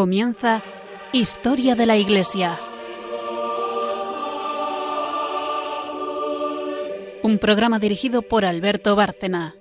[0.00, 0.62] Comienza
[1.12, 2.58] Historia de la Iglesia.
[7.22, 9.54] Un programa dirigido por Alberto Bárcena.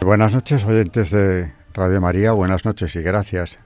[0.00, 2.32] Buenas noches, oyentes de Radio María.
[2.32, 3.58] Buenas noches y gracias,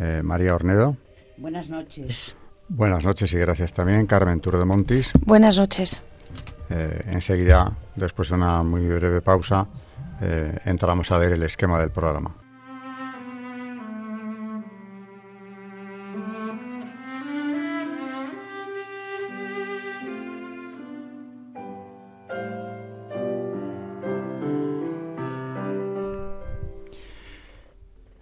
[0.00, 0.96] eh, María Ornedo.
[1.36, 2.34] Buenas noches.
[2.68, 5.12] Buenas noches y gracias también, Carmen Tour de Montis.
[5.20, 6.02] Buenas noches.
[6.70, 9.68] Eh, enseguida, después de una muy breve pausa,
[10.26, 12.34] eh, entramos a ver el esquema del programa.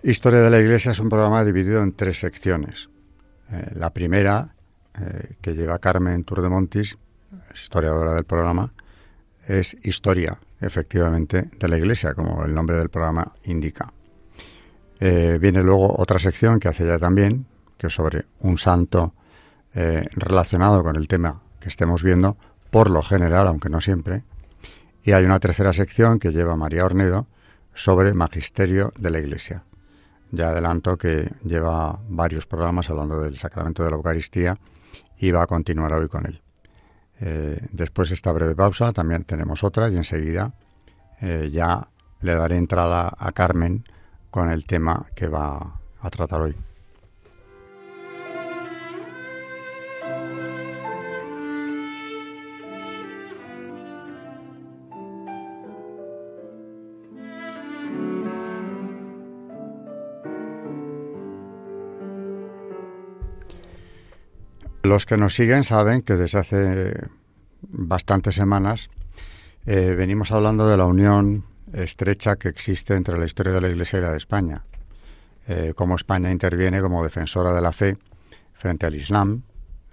[0.02, 2.90] Historia de la Iglesia es un programa dividido en tres secciones.
[3.52, 4.56] Eh, la primera,
[5.00, 6.98] eh, que lleva Carmen Tour de Montis,
[7.54, 8.72] historiadora del programa,
[9.46, 13.92] es historia, efectivamente, de la Iglesia, como el nombre del programa indica.
[15.00, 17.46] Eh, viene luego otra sección que hace ella también,
[17.76, 19.14] que es sobre un santo
[19.74, 22.36] relacionado con el tema que estemos viendo,
[22.70, 24.22] por lo general, aunque no siempre.
[25.02, 27.26] Y hay una tercera sección que lleva María Ornedo
[27.72, 29.64] sobre magisterio de la Iglesia
[30.32, 34.58] ya adelanto que lleva varios programas hablando del sacramento de la Eucaristía
[35.18, 36.41] y va a continuar hoy con él.
[37.24, 40.54] Eh, después de esta breve pausa también tenemos otra y enseguida
[41.20, 41.86] eh, ya
[42.20, 43.84] le daré entrada a Carmen
[44.32, 46.56] con el tema que va a tratar hoy.
[64.82, 67.08] Los que nos siguen saben que desde hace
[67.62, 68.90] bastantes semanas
[69.64, 74.00] eh, venimos hablando de la unión estrecha que existe entre la historia de la Iglesia
[74.00, 74.64] y la de España.
[75.46, 77.96] Eh, cómo España interviene como defensora de la fe
[78.54, 79.44] frente al Islam,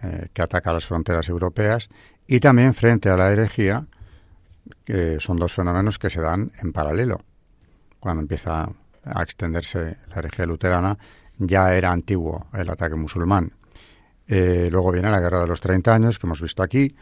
[0.02, 1.88] eh, que ataca las fronteras europeas,
[2.26, 3.86] y también frente a la herejía,
[4.86, 7.22] que son dos fenómenos que se dan en paralelo.
[8.00, 8.72] Cuando empieza
[9.04, 10.98] a extenderse la herejía luterana,
[11.38, 13.54] ya era antiguo el ataque musulmán.
[14.32, 16.96] Eh, luego viene la Guerra de los 30 años, que hemos visto aquí,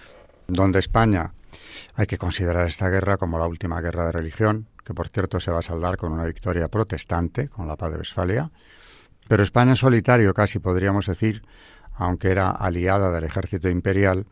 [0.48, 1.34] donde España
[1.96, 5.52] hay que considerar esta guerra como la última guerra de religión, que por cierto se
[5.52, 8.50] va a saldar con una victoria protestante, con la paz de Westfalia.
[9.28, 11.44] Pero España en solitario, casi podríamos decir,
[11.96, 14.26] aunque era aliada del ejército imperial,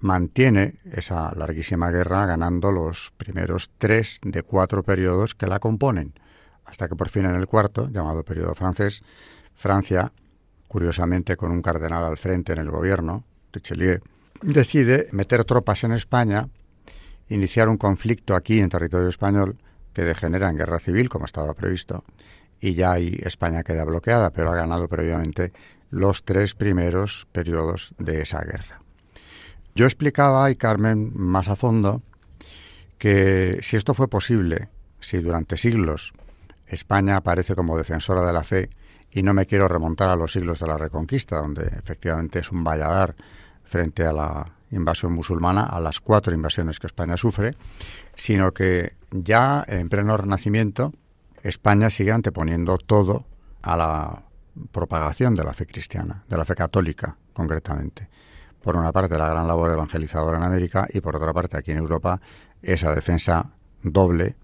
[0.00, 6.12] mantiene esa larguísima guerra ganando los primeros tres de cuatro periodos que la componen,
[6.66, 9.02] hasta que por fin en el cuarto, llamado periodo francés,
[9.54, 10.12] Francia
[10.74, 14.00] curiosamente con un cardenal al frente en el gobierno, Richelieu,
[14.42, 16.48] decide meter tropas en España,
[17.28, 19.56] iniciar un conflicto aquí en territorio español
[19.92, 22.02] que degenera en guerra civil, como estaba previsto,
[22.60, 25.52] y ya ahí España queda bloqueada, pero ha ganado previamente
[25.90, 28.80] los tres primeros periodos de esa guerra.
[29.76, 32.02] Yo explicaba, y Carmen más a fondo,
[32.98, 36.14] que si esto fue posible, si durante siglos
[36.66, 38.70] España aparece como defensora de la fe
[39.14, 42.64] y no me quiero remontar a los siglos de la Reconquista, donde efectivamente es un
[42.64, 43.14] valladar
[43.62, 47.52] frente a la invasión musulmana, a las cuatro invasiones que España sufre,
[48.16, 50.92] sino que ya en pleno Renacimiento
[51.44, 53.24] España sigue anteponiendo todo
[53.62, 54.24] a la
[54.72, 58.08] propagación de la fe cristiana, de la fe católica concretamente.
[58.60, 61.78] Por una parte la gran labor evangelizadora en América y por otra parte aquí en
[61.78, 62.20] Europa
[62.62, 63.50] esa defensa
[63.82, 64.36] doble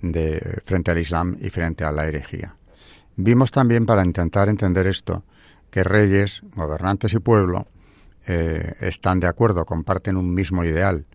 [0.00, 2.54] de frente al Islam y frente a la herejía.
[3.16, 5.24] Vimos también, para intentar entender esto,
[5.70, 7.66] que reyes, gobernantes y pueblo
[8.26, 11.06] eh, están de acuerdo, comparten un mismo ideal.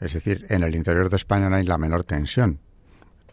[0.00, 2.58] Es decir, en el interior de España no hay la menor tensión.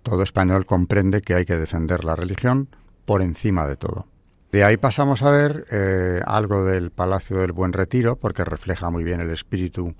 [0.03, 2.69] Todo español comprende que hay que defender la religión
[3.06, 4.07] por encima de todo.
[4.51, 9.03] De ahí pasamos a ver eh, algo del Palacio del Buen Retiro, porque refleja muy
[9.03, 9.95] bien el espíritu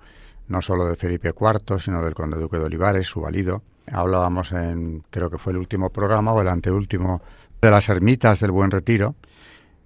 [0.48, 3.64] no solo de Felipe IV, sino del conde duque de Olivares, su valido.
[3.92, 7.22] Hablábamos en, creo que fue el último programa o el anteúltimo,
[7.62, 9.16] de las ermitas del Buen Retiro.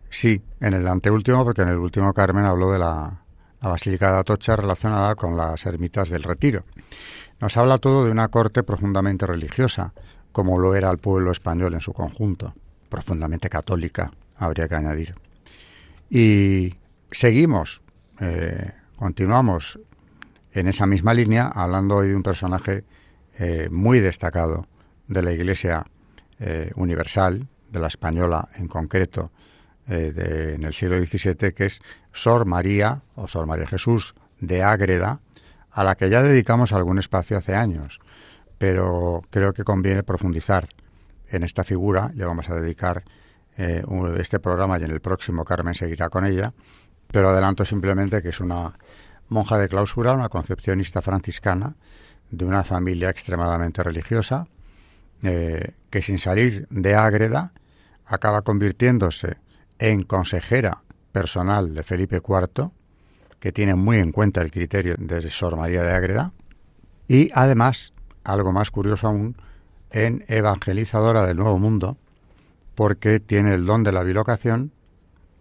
[0.10, 3.22] Sí, en el anteúltimo, porque en el último Carmen habló de la,
[3.62, 6.64] Basílica de Atocha relacionada con las ermitas del Retiro.
[7.40, 9.94] Nos habla todo de una corte profundamente religiosa,
[10.32, 12.54] como lo era el pueblo español en su conjunto,
[12.90, 15.16] profundamente católica, habría que añadir.
[16.10, 16.76] Y
[17.12, 17.82] seguimos,
[18.20, 19.80] eh, continuamos
[20.54, 22.84] en esa misma línea, hablando hoy de un personaje
[23.38, 24.66] eh, muy destacado
[25.08, 25.86] de la Iglesia
[26.40, 29.32] eh, Universal, de la española en concreto,
[29.88, 31.82] eh, en el siglo XVII, que es
[32.14, 35.20] Sor María o Sor María Jesús de Ágreda,
[35.72, 38.00] a la que ya dedicamos algún espacio hace años,
[38.58, 40.70] pero creo que conviene profundizar
[41.30, 42.12] en esta figura.
[42.16, 43.04] Le vamos a dedicar
[43.58, 43.84] eh,
[44.18, 46.54] este programa y en el próximo Carmen seguirá con ella,
[47.08, 48.74] pero adelanto simplemente que es una
[49.28, 51.76] monja de clausura, una concepcionista franciscana
[52.32, 54.48] de una familia extremadamente religiosa,
[55.24, 57.52] eh, que sin salir de Ágreda
[58.06, 59.38] acaba convirtiéndose
[59.80, 62.72] en consejera personal de Felipe IV,
[63.40, 66.32] que tiene muy en cuenta el criterio de Sor María de Ágreda,
[67.08, 67.94] y además,
[68.24, 69.36] algo más curioso aún,
[69.92, 71.98] en evangelizadora del Nuevo Mundo,
[72.76, 74.72] porque tiene el don de la bilocación.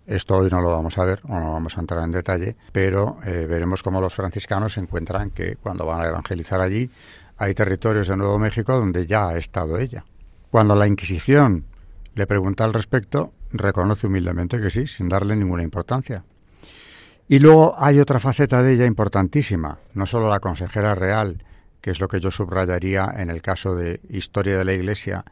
[0.07, 3.19] Esto hoy no lo vamos a ver, o no vamos a entrar en detalle, pero
[3.27, 6.91] eh, veremos cómo los franciscanos encuentran que cuando van a evangelizar allí
[7.38, 10.05] hay territorios de Nuevo México donde ya ha estado ella.
[10.50, 11.64] Cuando la Inquisición
[12.14, 16.25] le pregunta al respecto, reconoce humildemente que sí, sin darle ninguna importancia.
[17.29, 21.44] Y luego hay otra faceta de ella importantísima, no solo la consejera real,
[21.81, 25.25] que es lo que yo subrayaría en el caso de Historia de la Iglesia,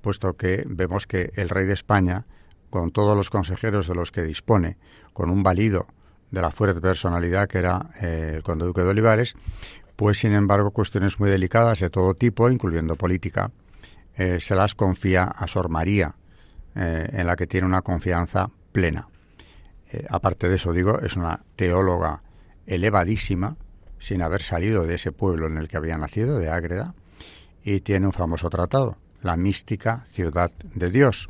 [0.00, 2.26] puesto que vemos que el rey de España,
[2.70, 4.76] con todos los consejeros de los que dispone,
[5.12, 5.86] con un valido
[6.30, 9.34] de la fuerte personalidad que era eh, el conde duque de Olivares,
[9.98, 13.50] pues sin embargo cuestiones muy delicadas de todo tipo, incluyendo política,
[14.16, 16.14] eh, se las confía a Sor María,
[16.76, 19.08] eh, en la que tiene una confianza plena.
[20.08, 22.22] aparte de eso, digo, es una teóloga
[22.66, 23.56] elevadísima,
[23.98, 26.94] sin haber salido de ese pueblo en el que había nacido, de Ágreda,
[27.64, 31.28] y tiene un famoso tratado, La mística ciudad de Dios,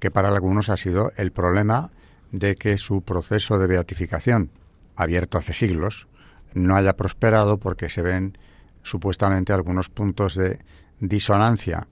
[0.00, 1.92] que para algunos ha sido el problema
[2.32, 4.50] de que su proceso de beatificación,
[4.96, 6.08] abierto hace siglos,
[6.54, 8.38] no haya prosperado porque se ven
[8.82, 10.58] supuestamente algunos puntos de
[10.98, 11.86] disonancia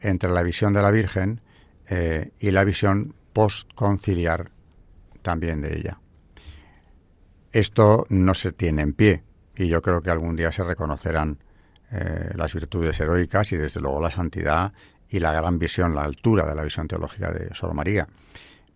[0.00, 1.40] entre la visión de la Virgen
[1.88, 4.50] eh, y la visión postconciliar
[5.22, 5.98] también de ella.
[7.52, 9.22] Esto no se tiene en pie,
[9.56, 11.38] y yo creo que algún día se reconocerán
[11.90, 14.72] eh, las virtudes heroicas y desde luego la santidad
[15.08, 18.08] y la gran visión, la altura de la visión teológica de Sor María.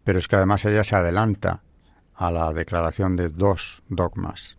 [0.05, 1.63] Pero es que además ella se adelanta
[2.15, 4.59] a la declaración de dos dogmas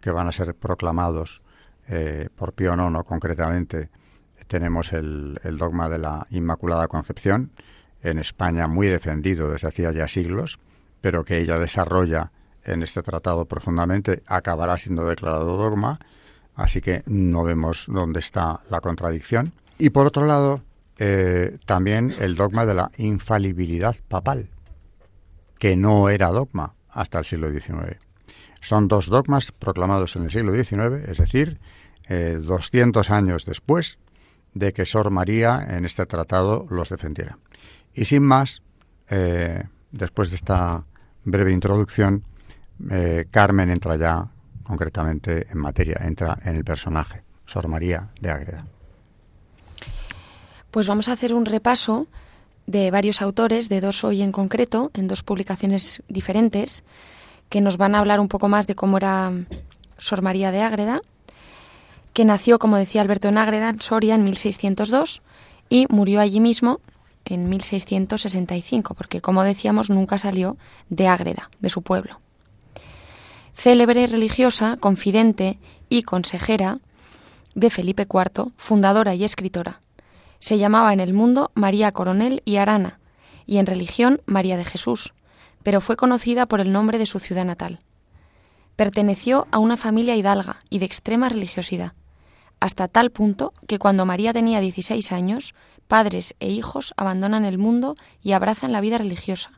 [0.00, 1.42] que van a ser proclamados
[1.88, 3.90] eh, por Pío IX concretamente.
[4.46, 7.52] Tenemos el, dogma de la Inmaculada Concepción,
[8.02, 10.58] en España muy defendido desde hacía ya siglos,
[11.00, 12.32] pero que ella desarrolla
[12.64, 15.98] en este tratado profundamente, acabará siendo declarado dogma,
[16.54, 19.52] así que no vemos dónde está la contradicción.
[19.78, 20.62] Y por otro lado,
[20.98, 24.48] eh, también el dogma de la infalibilidad papal,
[25.58, 28.09] que no era dogma hasta el siglo XIX.
[28.60, 31.58] Son dos dogmas proclamados en el siglo XIX, es decir,
[32.08, 33.98] 200 eh, años después
[34.54, 37.38] de que Sor María en este tratado los defendiera.
[37.94, 38.62] Y sin más,
[39.08, 40.84] eh, después de esta
[41.24, 42.24] breve introducción,
[42.90, 44.28] eh, Carmen entra ya
[44.62, 48.66] concretamente en materia, entra en el personaje, Sor María de Ágreda.
[50.70, 52.06] Pues vamos a hacer un repaso
[52.66, 56.84] de varios autores, de dos hoy en concreto, en dos publicaciones diferentes,
[57.50, 59.32] que nos van a hablar un poco más de cómo era
[59.98, 61.02] Sor María de Ágreda,
[62.14, 65.20] que nació, como decía Alberto, en Ágreda, en Soria, en 1602
[65.68, 66.80] y murió allí mismo
[67.26, 70.56] en 1665, porque, como decíamos, nunca salió
[70.88, 72.18] de Ágreda, de su pueblo
[73.60, 75.58] célebre religiosa, confidente
[75.90, 76.78] y consejera
[77.54, 79.80] de Felipe IV, fundadora y escritora.
[80.38, 83.00] Se llamaba en el mundo María Coronel y Arana,
[83.44, 85.12] y en religión María de Jesús,
[85.62, 87.80] pero fue conocida por el nombre de su ciudad natal.
[88.76, 91.92] Perteneció a una familia hidalga y de extrema religiosidad,
[92.60, 95.54] hasta tal punto que cuando María tenía 16 años,
[95.88, 99.50] padres e hijos abandonan el mundo y abrazan la vida religiosa.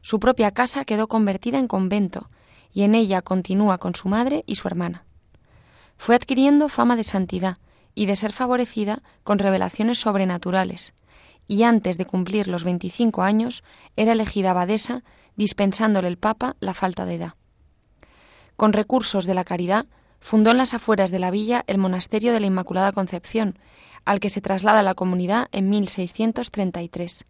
[0.00, 2.30] Su propia casa quedó convertida en convento
[2.72, 5.04] y en ella continúa con su madre y su hermana.
[5.96, 7.58] Fue adquiriendo fama de santidad
[7.94, 10.94] y de ser favorecida con revelaciones sobrenaturales,
[11.48, 13.62] y antes de cumplir los 25 años
[13.96, 15.02] era elegida abadesa,
[15.36, 17.34] dispensándole el Papa la falta de edad.
[18.56, 19.86] Con recursos de la caridad,
[20.20, 23.58] fundó en las afueras de la villa el monasterio de la Inmaculada Concepción,
[24.04, 27.24] al que se traslada la comunidad en 1633.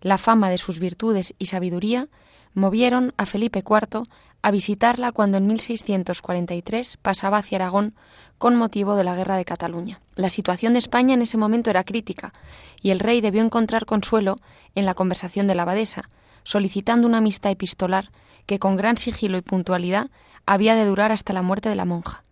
[0.00, 2.08] La fama de sus virtudes y sabiduría
[2.54, 4.04] movieron a Felipe IV
[4.42, 7.94] a visitarla cuando en 1643 pasaba hacia Aragón
[8.38, 10.00] con motivo de la guerra de Cataluña.
[10.14, 12.32] La situación de España en ese momento era crítica
[12.80, 14.38] y el rey debió encontrar consuelo
[14.74, 16.08] en la conversación de la abadesa,
[16.44, 18.10] solicitando una amistad epistolar
[18.46, 20.10] que con gran sigilo y puntualidad
[20.46, 22.24] había de durar hasta la muerte de la monja.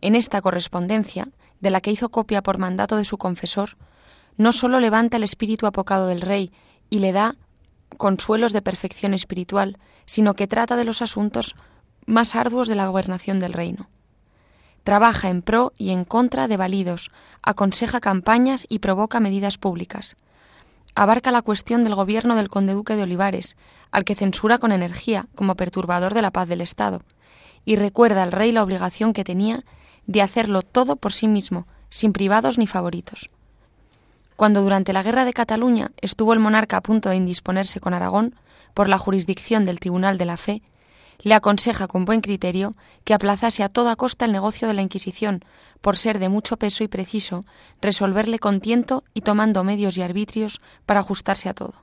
[0.00, 1.28] En esta correspondencia,
[1.60, 3.76] de la que hizo copia por mandato de su confesor,
[4.36, 6.52] no sólo levanta el espíritu apocado del rey
[6.88, 7.34] y le da
[7.96, 9.76] consuelos de perfección espiritual,
[10.08, 11.54] sino que trata de los asuntos
[12.06, 13.90] más arduos de la gobernación del reino.
[14.82, 17.10] trabaja en pro y en contra de validos,
[17.42, 20.16] aconseja campañas y provoca medidas públicas.
[20.94, 23.58] Abarca la cuestión del gobierno del conde duque de Olivares,
[23.90, 27.02] al que censura con energía como perturbador de la paz del Estado,
[27.66, 29.62] y recuerda al rey la obligación que tenía
[30.06, 33.28] de hacerlo todo por sí mismo, sin privados ni favoritos.
[34.36, 38.36] Cuando durante la Guerra de Cataluña estuvo el monarca a punto de indisponerse con Aragón
[38.78, 40.62] por la jurisdicción del Tribunal de la Fe,
[41.18, 45.44] le aconseja con buen criterio que aplazase a toda costa el negocio de la Inquisición,
[45.80, 47.44] por ser de mucho peso y preciso
[47.82, 51.74] resolverle con tiento y tomando medios y arbitrios para ajustarse a todo.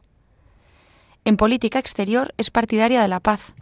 [1.25, 3.55] En política exterior es partidaria de la paz.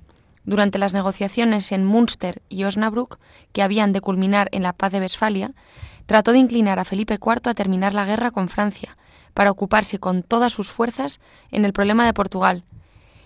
[0.46, 3.18] Durante las negociaciones en Münster y Osnabrück,
[3.52, 5.50] que habían de culminar en la paz de Westfalia,
[6.06, 8.96] trató de inclinar a Felipe IV a terminar la guerra con Francia,
[9.34, 12.64] para ocuparse con todas sus fuerzas en el problema de Portugal,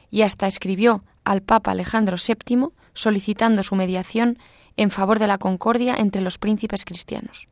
[0.10, 4.38] y hasta escribió al Papa Alejandro VII solicitando su mediación
[4.76, 7.48] en favor de la concordia entre los príncipes cristianos.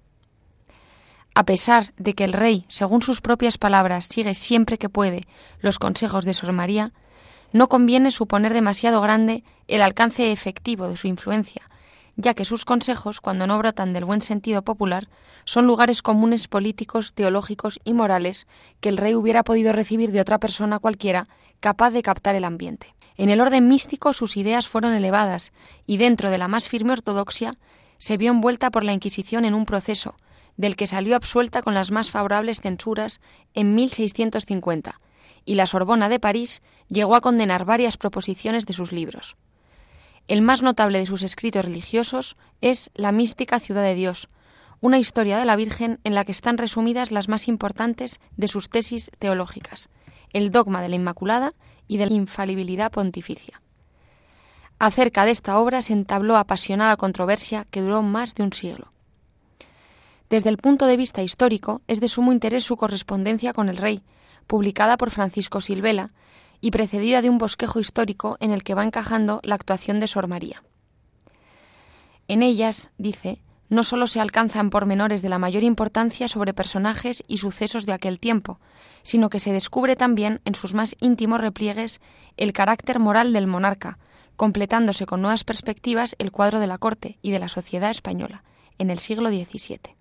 [1.33, 5.27] A pesar de que el rey, según sus propias palabras, sigue siempre que puede
[5.59, 6.93] los consejos de Sor María,
[7.51, 11.63] no conviene suponer demasiado grande el alcance efectivo de su influencia,
[12.17, 15.09] ya que sus consejos, cuando no brotan del buen sentido popular,
[15.43, 18.47] son lugares comunes políticos, teológicos y morales
[18.79, 21.27] que el rey hubiera podido recibir de otra persona cualquiera
[21.59, 22.95] capaz de captar el ambiente.
[23.17, 25.51] En el orden místico sus ideas fueron elevadas
[25.85, 27.55] y dentro de la más firme ortodoxia
[27.97, 30.15] se vio envuelta por la Inquisición en un proceso,
[30.57, 33.19] del que salió absuelta con las más favorables censuras
[33.53, 34.99] en 1650,
[35.45, 39.35] y la Sorbona de París llegó a condenar varias proposiciones de sus libros.
[40.27, 44.27] El más notable de sus escritos religiosos es La mística ciudad de Dios,
[44.81, 48.69] una historia de la Virgen en la que están resumidas las más importantes de sus
[48.69, 49.89] tesis teológicas,
[50.33, 51.53] el dogma de la Inmaculada
[51.87, 53.61] y de la infalibilidad pontificia.
[54.79, 58.91] Acerca de esta obra se entabló apasionada controversia que duró más de un siglo.
[60.29, 64.01] Desde el punto de vista histórico, es de sumo interés su correspondencia con el rey,
[64.47, 66.09] publicada por Francisco Silvela
[66.65, 70.27] y precedida de un bosquejo histórico en el que va encajando la actuación de Sor
[70.27, 70.63] María.
[72.27, 73.37] En ellas, dice,
[73.69, 78.19] no sólo se alcanzan pormenores de la mayor importancia sobre personajes y sucesos de aquel
[78.19, 78.59] tiempo,
[79.03, 82.01] sino que se descubre también en sus más íntimos repliegues
[82.35, 83.99] el carácter moral del monarca,
[84.35, 88.43] completándose con nuevas perspectivas el cuadro de la corte y de la sociedad española
[88.79, 89.95] en el siglo XVII.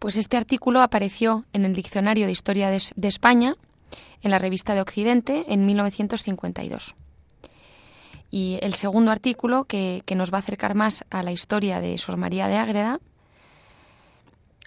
[0.00, 3.54] Pues este artículo apareció en el Diccionario de Historia de, España,
[4.22, 6.94] en la revista de Occidente, en 1952.
[8.30, 11.96] Y el segundo artículo, que, que, nos va a acercar más a la historia de
[11.98, 13.00] Sor María de Ágreda,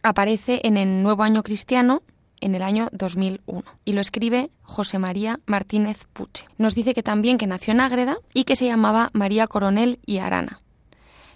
[0.03, 2.01] aparece en el Nuevo Año Cristiano
[2.41, 6.45] en el año 2001 y lo escribe José María Martínez Puche.
[6.57, 10.17] Nos dice que también que nació en Ágreda y que se llamaba María Coronel y
[10.17, 10.59] Arana.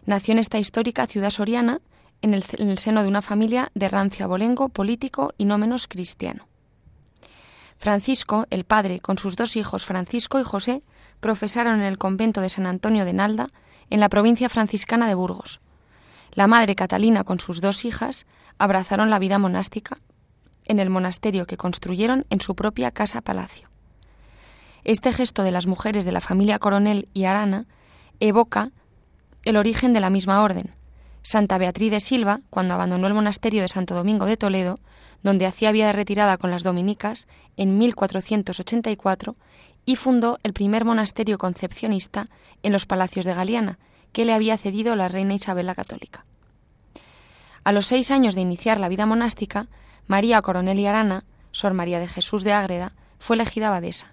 [0.06, 1.80] Nació en esta histórica ciudad soriana
[2.22, 5.88] en el, en el seno de una familia de rancio abolengo, político y no menos
[5.88, 6.48] cristiano.
[7.78, 10.82] Francisco, el padre, con sus dos hijos Francisco y José,
[11.20, 13.50] profesaron en el convento de San Antonio de Nalda,
[13.90, 15.60] en la provincia franciscana de Burgos.
[16.34, 18.26] La madre Catalina, con sus dos hijas,
[18.58, 19.98] abrazaron la vida monástica
[20.66, 23.70] en el monasterio que construyeron en su propia casa-palacio.
[24.84, 27.66] Este gesto de las mujeres de la familia Coronel y Arana
[28.20, 28.72] evoca
[29.44, 30.72] el origen de la misma orden.
[31.22, 34.80] Santa Beatriz de Silva, cuando abandonó el monasterio de Santo Domingo de Toledo,
[35.26, 37.28] donde hacía vida retirada con las dominicas,
[37.58, 39.36] en 1484,
[39.84, 42.28] y fundó el primer monasterio concepcionista
[42.62, 43.80] en los palacios de Galiana,
[44.14, 46.26] que le había cedido la reina Isabel la Católica.
[47.64, 49.68] A los seis años de iniciar la vida monástica,
[50.06, 54.10] María Coronel y Arana, Sor María de Jesús de Ágreda, fue elegida abadesa.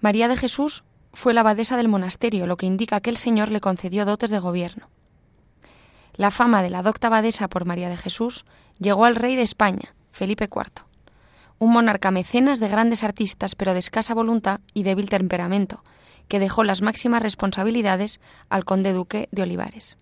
[0.00, 3.60] María de Jesús fue la abadesa del monasterio, lo que indica que el Señor le
[3.60, 4.88] concedió dotes de gobierno.
[6.20, 8.44] La fama de la docta abadesa por María de Jesús
[8.78, 10.84] llegó al rey de España, Felipe IV,
[11.58, 15.82] un monarca mecenas de grandes artistas pero de escasa voluntad y débil temperamento,
[16.28, 19.96] que dejó las máximas responsabilidades al conde duque de Olivares.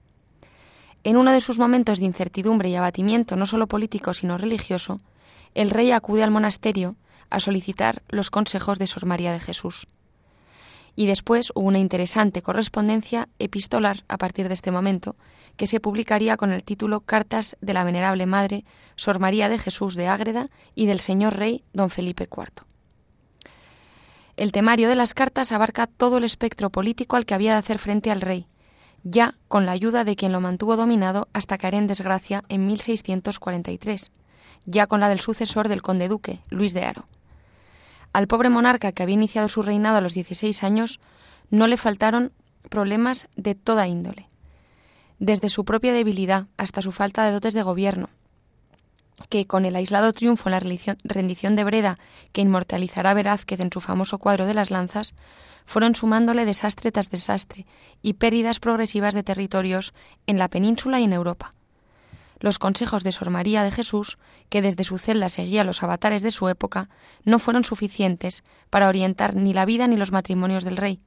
[1.05, 5.01] En uno de sus momentos de incertidumbre y abatimiento, no solo político, sino religioso,
[5.55, 6.97] el rey acude al monasterio
[7.31, 9.87] a solicitar los consejos de Sor María de Jesús.
[10.97, 15.15] Y después hubo una interesante correspondencia epistolar a partir de este momento,
[15.59, 19.97] que se publicaría con el título Cartas de la Venerable Madre Sor María de Jesús
[19.97, 22.65] de Ágreda y del Señor Rey Don Felipe IV.
[24.37, 27.79] El temario de las cartas abarca todo el espectro político al que había de hacer
[27.79, 28.47] frente al rey,
[29.03, 34.13] ya con la ayuda de quien lo mantuvo dominado hasta caer en desgracia en 1643,
[34.65, 37.09] ya con la del sucesor del conde duque, Luis de Haro.
[38.13, 41.01] Al pobre monarca que había iniciado su reinado a los 16 años
[41.51, 42.33] no le faltaron
[42.71, 44.29] problemas de toda índole.
[45.19, 48.09] Desde su propia debilidad hasta su falta de dotes de gobierno,
[49.29, 50.61] que con el aislado triunfo en la
[51.05, 51.99] rendición de Breda
[52.33, 55.15] que inmortalizará Velázquez en su famoso cuadro de las lanzas,
[55.67, 57.67] fueron sumándole desastre tras desastre
[58.01, 59.93] y pérdidas progresivas de territorios
[60.27, 61.53] en la península y en Europa.
[62.41, 64.17] Los consejos de Sor María de Jesús,
[64.49, 66.89] que desde su celda seguía los avatares de su época,
[67.25, 71.01] no fueron suficientes para orientar ni la vida ni los matrimonios del rey,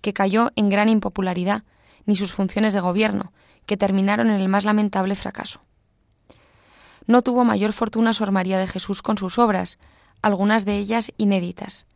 [0.00, 1.62] que cayó en gran impopularidad,
[2.04, 3.32] ni sus funciones de gobierno,
[3.66, 5.60] que terminaron en el más lamentable fracaso.
[7.06, 9.78] No tuvo mayor fortuna Sor María de Jesús con sus obras,
[10.22, 11.86] algunas de ellas inéditas,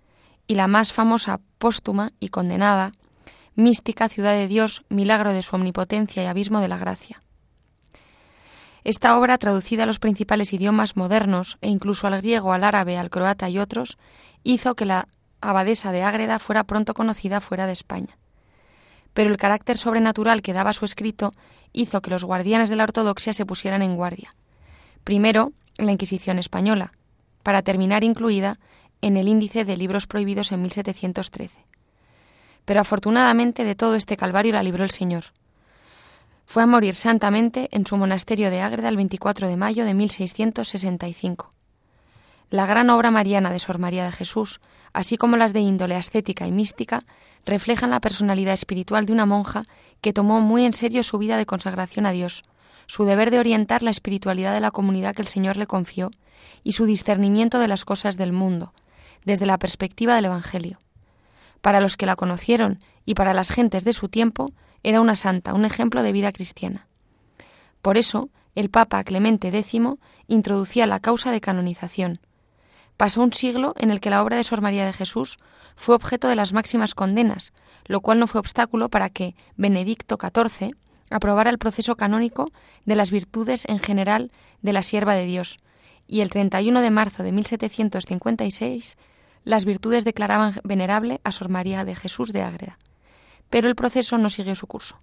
[0.46, 2.92] y la más famosa póstuma y condenada,
[3.54, 7.20] Mística Ciudad de Dios, Milagro de su Omnipotencia y Abismo de la Gracia.
[8.84, 13.10] Esta obra, traducida a los principales idiomas modernos e incluso al griego, al árabe, al
[13.10, 13.96] croata y otros,
[14.44, 15.08] hizo que la
[15.40, 18.16] abadesa de Ágreda fuera pronto conocida fuera de España.
[19.12, 21.32] Pero el carácter sobrenatural que daba su escrito
[21.72, 24.34] hizo que los guardianes de la ortodoxia se pusieran en guardia.
[25.04, 26.92] Primero, la Inquisición española,
[27.42, 28.58] para terminar incluida
[29.02, 31.64] en el índice de libros prohibidos en 1713.
[32.64, 35.24] Pero afortunadamente de todo este calvario la libró el Señor.
[36.44, 41.52] Fue a morir santamente en su monasterio de Ágreda el 24 de mayo de 1665.
[42.50, 44.60] La gran obra mariana de Sor María de Jesús,
[44.92, 47.04] así como las de índole ascética y mística,
[47.46, 49.64] reflejan la personalidad espiritual de una monja
[50.00, 52.44] que tomó muy en serio su vida de consagración a Dios,
[52.86, 56.10] su deber de orientar la espiritualidad de la comunidad que el Señor le confió
[56.62, 58.74] y su discernimiento de las cosas del mundo,
[59.24, 60.78] desde la perspectiva del Evangelio.
[61.60, 65.54] Para los que la conocieron y para las gentes de su tiempo, era una santa,
[65.54, 66.86] un ejemplo de vida cristiana.
[67.82, 69.80] Por eso, el Papa Clemente X
[70.28, 72.20] introducía la causa de canonización.
[72.96, 75.38] Pasó un siglo en el que la obra de Sor María de Jesús
[75.74, 77.52] fue objeto de las máximas condenas,
[77.84, 80.74] lo cual no fue obstáculo para que Benedicto XIV
[81.10, 82.50] aprobara el proceso canónico
[82.84, 85.58] de las virtudes en general de la sierva de Dios,
[86.08, 88.96] y el 31 de marzo de 1756
[89.44, 92.78] las virtudes declaraban venerable a Sor María de Jesús de Ágreda
[93.50, 94.96] pero el proceso no siguió su curso.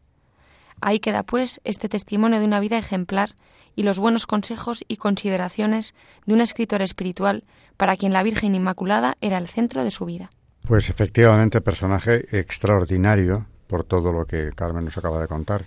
[0.81, 3.35] Ahí queda, pues, este testimonio de una vida ejemplar
[3.75, 7.43] y los buenos consejos y consideraciones de una escritora espiritual
[7.77, 10.31] para quien la Virgen Inmaculada era el centro de su vida.
[10.67, 15.65] Pues efectivamente, personaje extraordinario por todo lo que Carmen nos acaba de contar.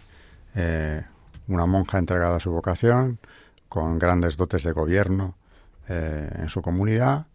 [0.55, 1.03] Eh,
[1.49, 3.19] una monja entregada a su vocación,
[3.69, 5.37] con grandes dotes de gobierno
[5.88, 7.27] eh, en su comunidad,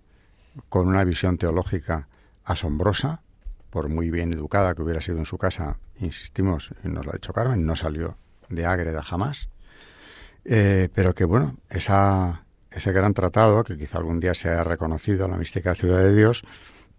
[0.69, 2.07] con una visión teológica
[2.43, 3.21] asombrosa,
[3.69, 7.15] por muy bien educada que hubiera sido en su casa, insistimos, y nos lo ha
[7.15, 8.17] dicho Carmen, no salió
[8.49, 9.49] de Ágreda jamás,
[10.45, 15.37] eh, pero que bueno, esa, ese gran tratado, que quizá algún día sea reconocido, la
[15.37, 16.43] mística ciudad de Dios,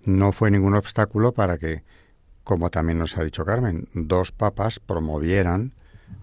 [0.04, 1.82] no fue ningún obstáculo para que,
[2.44, 5.72] como también nos ha dicho Carmen, dos papas promovieran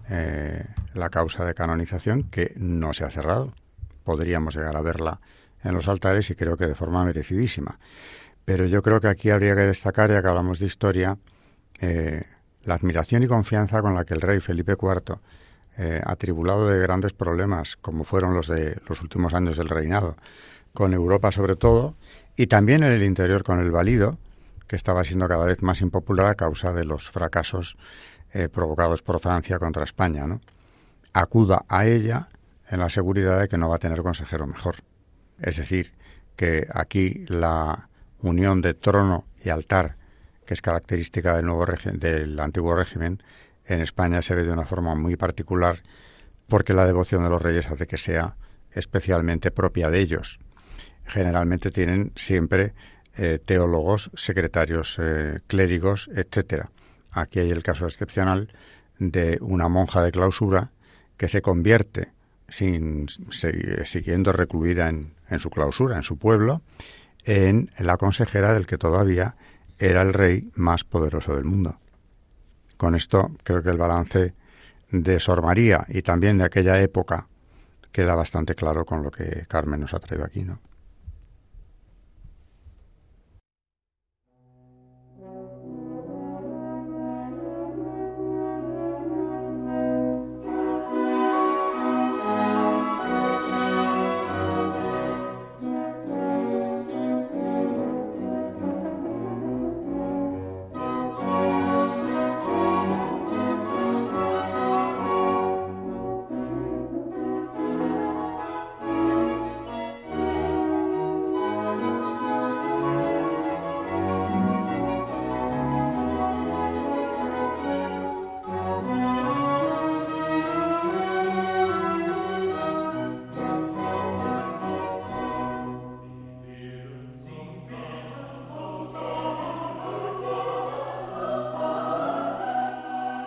[0.10, 3.54] eh, la causa de canonización que no se ha cerrado.
[4.04, 5.20] Podríamos llegar a verla
[5.64, 7.80] en los altares y creo que de forma merecidísima.
[8.46, 11.18] Pero yo creo que aquí habría que destacar, ya que hablamos de historia,
[11.80, 12.24] eh,
[12.64, 15.20] la admiración y confianza con la que el rey Felipe IV,
[15.82, 20.18] eh, atribulado de grandes problemas, como fueron los de los últimos años del reinado,
[20.74, 21.96] con Europa sobre todo,
[22.36, 24.18] y también en el interior con el valido,
[24.68, 27.78] que estaba siendo cada vez más impopular a causa de los fracasos
[28.34, 30.42] eh, provocados por Francia contra España, ¿no?
[31.13, 32.28] acuda a ella
[32.70, 34.76] en la seguridad de que no va a tener consejero mejor.
[35.42, 35.94] Es decir,
[36.36, 37.88] que aquí la
[38.20, 39.96] unión de trono y altar,
[40.46, 43.24] que es característica del, nuevo del antiguo régimen,
[43.70, 45.82] en España se ve de una forma muy particular
[46.48, 48.36] porque la devoción de los reyes hace que sea
[48.72, 50.40] especialmente propia de ellos.
[51.06, 52.74] Generalmente tienen siempre
[53.16, 56.72] eh, teólogos, secretarios eh, clérigos, etcétera.
[57.12, 58.52] Aquí hay el caso excepcional
[58.98, 60.72] de una monja de clausura
[61.18, 62.12] que se convierte
[62.48, 63.08] sin
[63.84, 66.64] siguiendo recluida en, en su clausura, en su pueblo,
[67.26, 69.36] en la consejera del que todavía
[69.78, 71.78] era el rey más poderoso del mundo.
[72.80, 74.34] Con esto creo que el balance
[74.89, 77.28] de Sor María y también de aquella época
[77.92, 80.62] queda bastante claro con lo que Carmen nos ha traído aquí, ¿no?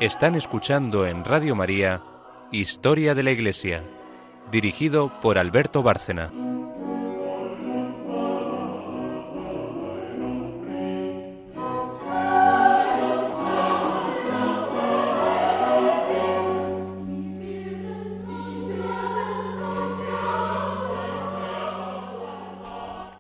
[0.03, 2.03] Están escuchando en Radio María
[2.51, 3.85] Historia de la Iglesia,
[4.51, 6.33] dirigido por Alberto Bárcena.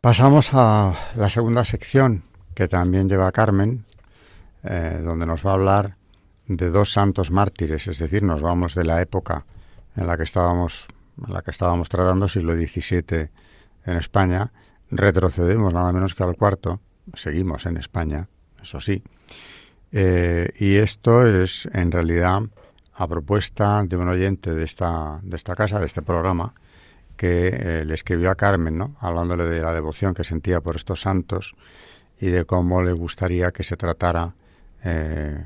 [0.01, 2.25] Pasamos a la segunda sección
[2.57, 3.85] que también lleva Carmen,
[4.65, 6.02] eh, donde nos va a hablar
[6.47, 9.47] de dos santos mártires, es decir, nos vamos de la época
[9.97, 10.87] en la que estábamos,
[11.27, 13.31] en la que estábamos tratando, siglo XVII
[13.85, 14.53] en España,
[14.91, 16.81] retrocedemos nada menos que al cuarto,
[17.15, 18.29] seguimos en España,
[18.63, 19.03] eso sí,
[19.93, 22.43] eh, y esto es en realidad
[22.95, 26.55] a propuesta de un oyente de esta, de esta casa, de este programa,
[27.17, 28.97] que eh, le escribió a Carmen, ¿no?
[29.01, 31.55] hablándole de la devoción que sentía por estos santos
[32.21, 34.35] y de cómo le gustaría que se tratara
[34.85, 35.45] eh,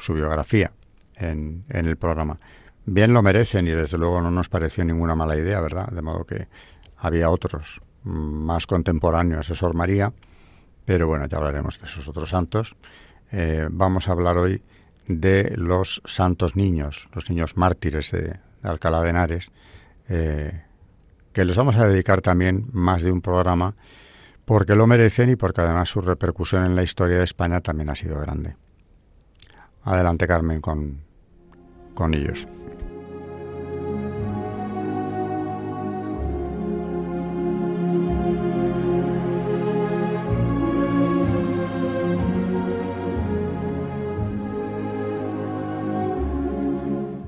[0.00, 0.72] su biografía
[1.16, 2.38] en, el programa.
[2.86, 5.88] Bien lo merecen y desde luego no nos pareció ninguna mala idea, ¿verdad?
[5.88, 6.48] De modo que
[6.96, 10.12] había otros más contemporáneos, Sor María,
[10.84, 12.76] pero bueno, ya hablaremos de esos otros santos.
[13.32, 14.62] Eh, vamos a hablar hoy
[15.06, 19.50] de los santos niños, los niños mártires de, Alcalá de Henares,
[20.08, 20.62] eh,
[21.32, 23.74] que les vamos a dedicar también más de un programa
[24.44, 27.94] porque lo merecen y porque además su repercusión en la historia de España también ha
[27.94, 28.56] sido grande.
[29.82, 31.00] Adelante Carmen con,
[31.94, 32.46] con ellos.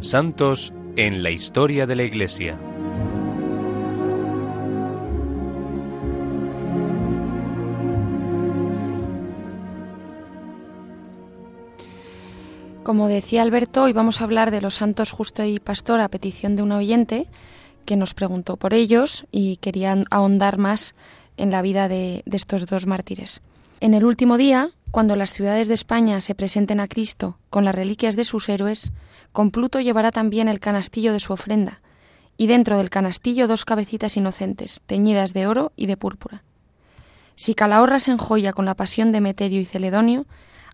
[0.01, 2.59] Santos en la historia de la Iglesia.
[12.93, 16.57] Como decía Alberto, hoy vamos a hablar de los santos justo y pastor a petición
[16.57, 17.27] de un oyente
[17.87, 20.95] que nos preguntó por ellos y querían ahondar más
[21.39, 23.41] en la vida de, estos dos mártires.
[23.81, 27.75] En el último día, cuando las ciudades de España se presenten a Cristo con las
[27.75, 28.93] reliquias de sus héroes,
[29.33, 31.81] con Pluto llevará también el canastillo de su ofrenda,
[32.37, 36.45] y dentro del canastillo dos cabecitas inocentes, teñidas de oro y de púrpura.
[37.37, 40.27] Si Calahorra se enjoya con la pasión de Meterio y Celedonio,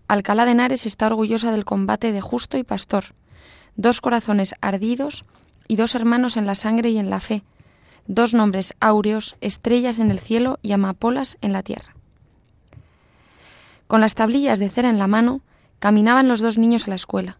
[0.09, 3.13] Alcalá de Henares está orgullosa del combate de Justo y Pastor,
[3.75, 5.23] dos corazones ardidos
[5.67, 7.43] y dos hermanos en la sangre y en la fe,
[8.07, 11.95] dos nombres áureos, estrellas en el cielo y amapolas en la tierra.
[13.85, 15.41] Con las tablillas de cera en la mano,
[15.77, 17.37] caminaban los dos niños a la escuela.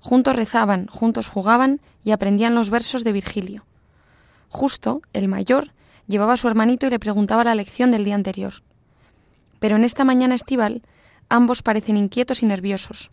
[0.00, 3.66] Juntos rezaban, juntos jugaban y aprendían los versos de Virgilio.
[4.48, 5.72] Justo, el mayor,
[6.06, 8.62] llevaba a su hermanito y le preguntaba la lección del día anterior.
[9.60, 10.80] Pero en esta mañana estival,
[11.28, 13.10] Ambos parecen inquietos y nerviosos.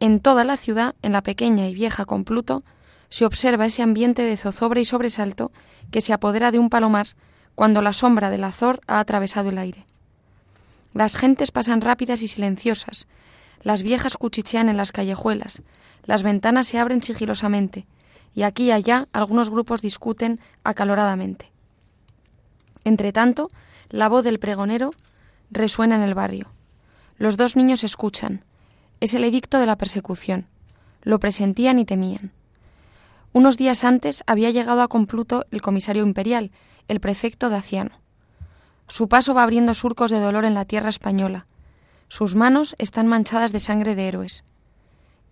[0.00, 2.62] En toda la ciudad, en la pequeña y vieja Compluto,
[3.08, 5.52] se observa ese ambiente de zozobra y sobresalto
[5.90, 7.08] que se apodera de un palomar
[7.54, 9.86] cuando la sombra del azor ha atravesado el aire.
[10.92, 13.06] Las gentes pasan rápidas y silenciosas,
[13.62, 15.62] las viejas cuchichean en las callejuelas,
[16.04, 17.86] las ventanas se abren sigilosamente,
[18.34, 21.50] y aquí y allá algunos grupos discuten acaloradamente.
[22.84, 23.50] Entretanto,
[23.88, 24.90] la voz del pregonero
[25.50, 26.55] resuena en el barrio.
[27.18, 28.44] Los dos niños escuchan.
[29.00, 30.46] Es el edicto de la persecución.
[31.02, 32.32] Lo presentían y temían.
[33.32, 36.50] Unos días antes había llegado a Compluto el comisario imperial,
[36.88, 37.92] el prefecto Daciano.
[38.88, 41.46] Su paso va abriendo surcos de dolor en la tierra española.
[42.08, 44.44] Sus manos están manchadas de sangre de héroes.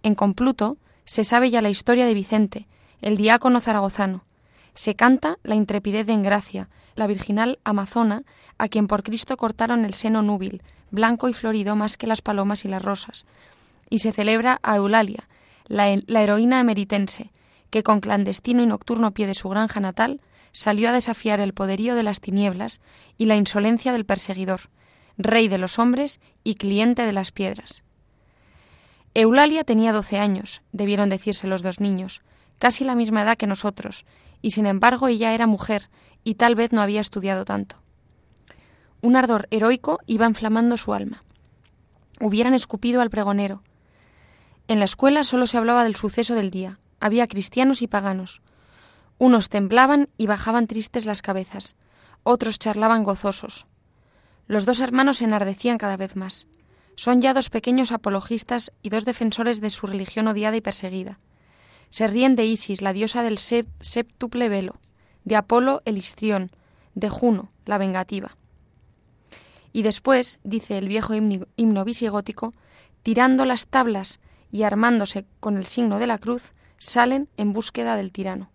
[0.02, 2.66] En Compluto se sabe ya la historia de Vicente,
[3.02, 4.24] el diácono zaragozano.
[4.72, 8.22] Se canta la intrepidez de Engracia, la virginal amazona,
[8.56, 10.62] a quien por Cristo cortaron el seno núbil,
[10.94, 13.26] blanco y florido más que las palomas y las rosas.
[13.90, 15.28] Y se celebra a Eulalia,
[15.66, 17.30] la, heroína emeritense,
[17.70, 20.20] que con clandestino y nocturno pie de su granja natal
[20.52, 22.80] salió a desafiar el poderío de las tinieblas
[23.18, 24.70] y la insolencia del perseguidor,
[25.18, 27.82] rey de los hombres y cliente de las piedras.
[29.14, 32.22] Eulalia tenía doce años, debieron decirse los dos niños,
[32.58, 34.06] casi la misma edad que nosotros,
[34.42, 35.88] y sin embargo ella era mujer
[36.24, 37.83] y tal vez no había estudiado tanto.
[39.04, 41.24] Un ardor heroico iba inflamando su alma.
[42.22, 43.62] Hubieran escupido al pregonero.
[44.66, 46.78] En la escuela solo se hablaba del suceso del día.
[47.00, 48.40] Había cristianos y paganos.
[49.18, 51.76] Unos temblaban y bajaban tristes las cabezas,
[52.22, 53.66] otros charlaban gozosos.
[54.46, 56.46] Los dos hermanos se enardecían cada vez más.
[56.96, 61.18] Son ya dos pequeños apologistas y dos defensores de su religión odiada y perseguida.
[61.90, 64.76] Se ríen de Isis, la diosa del séptuple velo,
[65.24, 66.52] de Apolo el histrión,
[66.94, 68.38] de Juno, la vengativa.
[69.74, 72.54] Y después, dice el viejo himno, visigótico,
[73.02, 74.20] tirando las tablas
[74.52, 78.52] y armándose con el signo de la cruz, salen en búsqueda del tirano.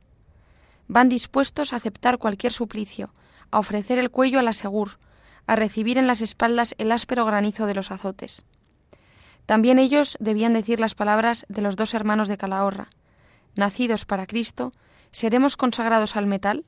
[0.88, 3.14] Van dispuestos a aceptar cualquier suplicio,
[3.52, 4.98] a ofrecer el cuello a la segur,
[5.46, 8.46] a recibir en las espaldas el áspero granizo de los azotes.
[9.46, 12.92] También ellos debían decir las palabras de los dos hermanos de Calahorra.
[13.58, 14.72] Nacidos para Cristo,
[15.12, 16.64] ¿seremos consagrados al metal?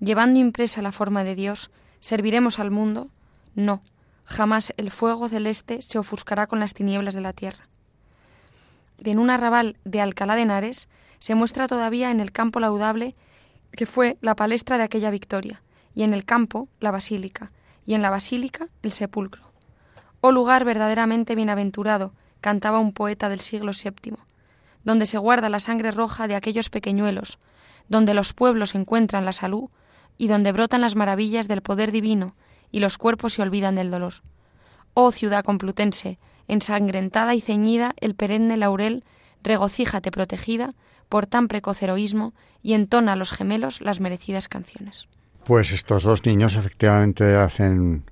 [0.00, 3.12] Llevando impresa la forma de Dios, ¿serviremos al mundo?
[3.54, 3.82] No,
[4.24, 7.68] jamás el fuego celeste se ofuscará con las tinieblas de la tierra.
[8.98, 10.88] En un arrabal de Alcalá de Henares
[11.18, 13.14] se muestra todavía en el campo laudable
[13.72, 15.62] que fue la palestra de aquella victoria,
[15.94, 17.50] y en el campo la basílica,
[17.86, 19.42] y en la basílica el sepulcro.
[20.20, 24.16] Oh lugar verdaderamente bienaventurado, cantaba un poeta del siglo VII,
[24.84, 27.38] donde se guarda la sangre roja de aquellos pequeñuelos,
[27.88, 29.70] donde los pueblos encuentran la salud
[30.16, 32.34] y donde brotan las maravillas del poder divino
[32.74, 34.14] y los cuerpos se olvidan del dolor.
[34.94, 39.04] Oh ciudad complutense, ensangrentada y ceñida el perenne laurel,
[39.44, 40.70] regocíjate protegida
[41.08, 45.06] por tan precoz heroísmo y entona a los gemelos las merecidas canciones.
[45.44, 48.10] Pues estos dos niños efectivamente hacen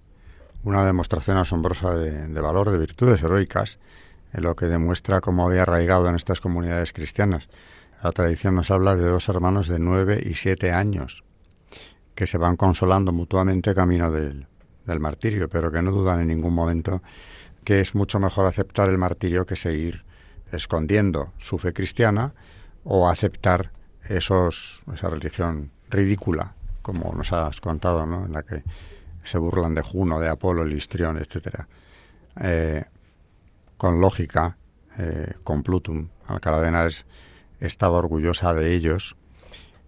[0.63, 3.81] una demostración asombrosa de, valor, de virtudes heroicas,
[4.33, 7.49] en lo que demuestra cómo había arraigado en estas comunidades cristianas.
[8.01, 11.25] La tradición nos habla de dos hermanos de nueve y siete años
[12.15, 14.47] que se van consolando mutuamente camino del,
[14.87, 17.03] del martirio, pero que no dudan en ningún momento
[17.65, 20.05] que es mucho mejor aceptar el martirio que seguir
[20.51, 22.35] escondiendo su fe cristiana
[22.85, 23.71] o aceptar
[24.09, 28.27] esos, esa religión ridícula, como nos has contado, ¿no?
[28.27, 28.63] en la que
[29.23, 31.65] se burlan de Juno, de Apolo, el Listrión, etc.
[32.41, 32.85] Eh,
[33.77, 34.57] con lógica,
[34.99, 37.07] eh, con Plutum, Alcalá de Henares
[37.61, 39.17] estaba orgullosa de ellos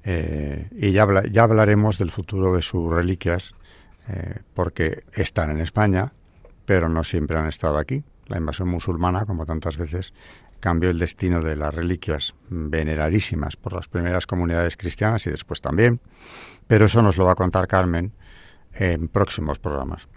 [0.04, 3.54] eh, y ya, ya hablaremos del futuro de sus reliquias
[4.08, 6.12] eh, porque están en España,
[6.66, 8.04] pero no siempre han estado aquí.
[8.26, 10.12] La invasión musulmana, como tantas veces,
[10.60, 16.00] cambió el destino de las reliquias veneradísimas por las primeras comunidades cristianas y después también,
[16.66, 18.12] pero eso nos lo va a contar Carmen
[18.72, 20.08] en próximos programas.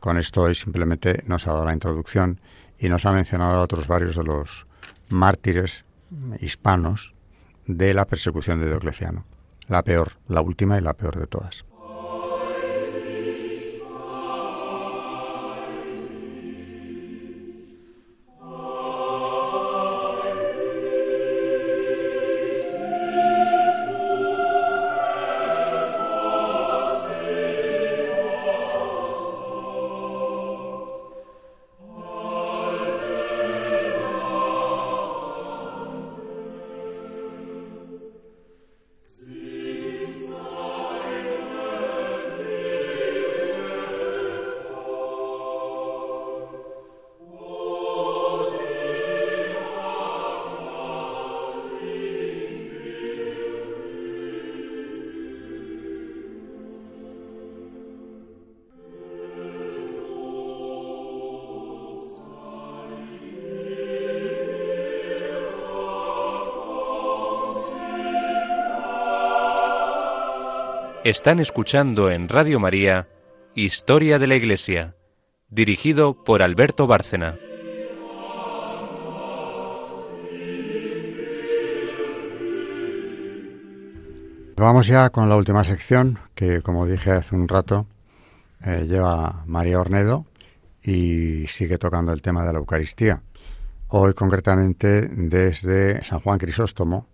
[0.00, 2.40] Con esto hoy simplemente nos ha dado la introducción
[2.78, 4.66] y nos ha mencionado a otros varios de los
[5.08, 5.84] mártires
[6.40, 7.14] hispanos
[7.66, 9.24] de la persecución de Diocleciano.
[9.68, 11.64] La peor, la última y la peor de todas.
[71.10, 73.08] Están escuchando en Radio María
[73.56, 74.94] Historia de la Iglesia,
[75.48, 77.36] dirigido por Alberto Bárcena.
[84.56, 87.88] Vamos ya con la última sección que, como dije hace un rato,
[88.64, 90.26] eh, lleva María Ornedo
[90.80, 93.20] y sigue tocando el tema de la Eucaristía.
[93.88, 97.08] Hoy concretamente desde San Juan Crisóstomo,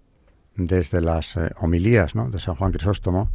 [0.54, 3.30] desde las eh, homilías de San Juan Crisóstomo,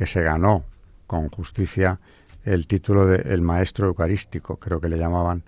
[0.00, 0.64] que se ganó
[1.06, 2.00] con justicia
[2.46, 5.42] el título de el maestro eucarístico, creo que le llamaban,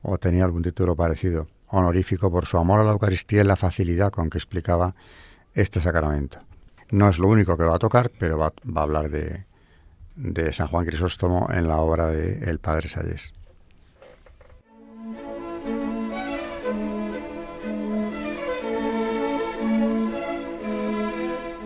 [0.00, 4.10] o tenía algún título parecido, honorífico por su amor a la Eucaristía y la facilidad
[4.10, 4.94] con que explicaba
[5.52, 6.38] este sacramento.
[6.90, 9.44] No es lo único que va a tocar, pero va, a hablar de,
[10.16, 13.34] de, San Juan Crisóstomo en la obra de El Padre Salles.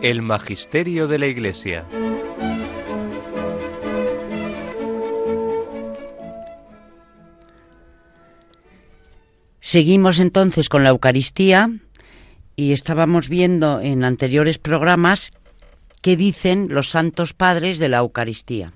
[0.02, 1.86] El Magisterio de la Iglesia.
[9.74, 11.68] Seguimos entonces con la Eucaristía
[12.54, 15.32] y estábamos viendo en anteriores programas
[16.00, 18.72] qué dicen los santos padres de la Eucaristía.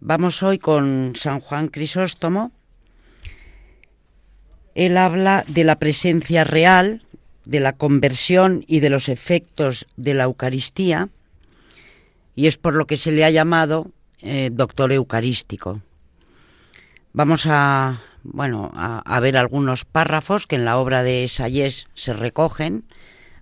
[0.00, 2.52] Vamos hoy con San Juan Crisóstomo.
[4.74, 7.02] Él habla de la presencia real,
[7.44, 11.10] de la conversión y de los efectos de la Eucaristía,
[12.34, 13.90] y es por lo que se le ha llamado
[14.22, 15.82] eh, doctor eucarístico.
[17.12, 22.84] Vamos a bueno, a, ver algunos párrafos que en la obra de Sayés se recogen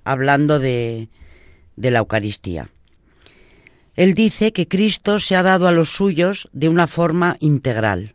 [0.05, 1.09] hablando de,
[1.77, 2.69] de la Eucaristía.
[3.95, 8.15] Él dice que Cristo se ha dado a los suyos de una forma integral.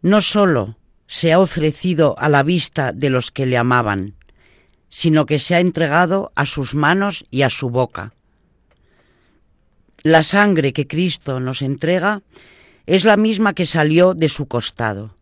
[0.00, 0.76] No sólo
[1.06, 4.14] se ha ofrecido a la vista de los que le amaban,
[4.88, 8.14] sino que se ha entregado a sus manos y a su boca.
[10.02, 12.22] La sangre que Cristo nos entrega
[12.86, 15.16] es la misma que salió de su costado.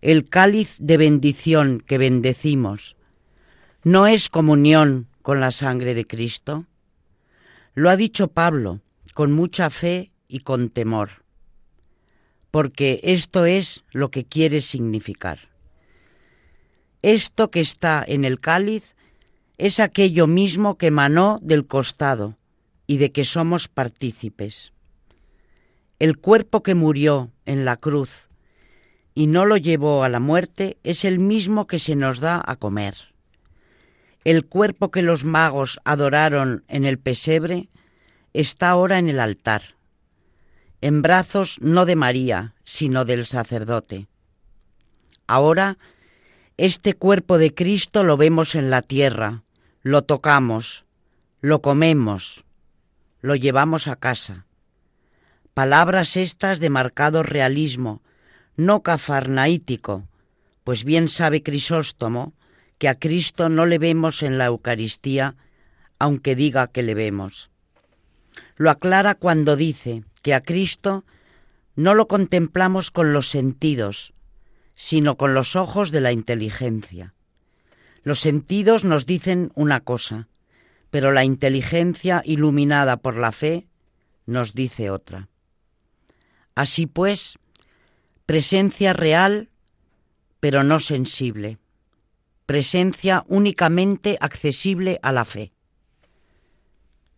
[0.00, 2.96] El cáliz de bendición que bendecimos
[3.82, 6.66] no es comunión con la sangre de Cristo.
[7.74, 8.80] Lo ha dicho Pablo
[9.12, 11.24] con mucha fe y con temor,
[12.52, 15.48] porque esto es lo que quiere significar.
[17.02, 18.94] Esto que está en el cáliz
[19.56, 22.38] es aquello mismo que emanó del costado
[22.86, 24.72] y de que somos partícipes.
[25.98, 28.27] El cuerpo que murió en la cruz
[29.18, 32.54] y no lo llevó a la muerte es el mismo que se nos da a
[32.54, 32.94] comer.
[34.22, 37.68] El cuerpo que los magos adoraron en el pesebre
[38.32, 39.74] está ahora en el altar,
[40.82, 44.06] en brazos no de María, sino del sacerdote.
[45.26, 45.78] Ahora,
[46.56, 49.42] este cuerpo de Cristo lo vemos en la tierra,
[49.82, 50.84] lo tocamos,
[51.40, 52.44] lo comemos,
[53.20, 54.46] lo llevamos a casa.
[55.54, 58.00] Palabras estas de marcado realismo,
[58.58, 60.08] no cafarnaítico,
[60.64, 62.34] pues bien sabe Crisóstomo
[62.76, 65.36] que a Cristo no le vemos en la Eucaristía,
[65.98, 67.50] aunque diga que le vemos.
[68.56, 71.04] Lo aclara cuando dice que a Cristo
[71.76, 74.12] no lo contemplamos con los sentidos,
[74.74, 77.14] sino con los ojos de la inteligencia.
[78.02, 80.28] Los sentidos nos dicen una cosa,
[80.90, 83.68] pero la inteligencia iluminada por la fe
[84.26, 85.28] nos dice otra.
[86.56, 87.38] Así pues,
[88.28, 89.48] presencia real,
[90.38, 91.56] pero no sensible,
[92.44, 95.54] presencia únicamente accesible a la fe.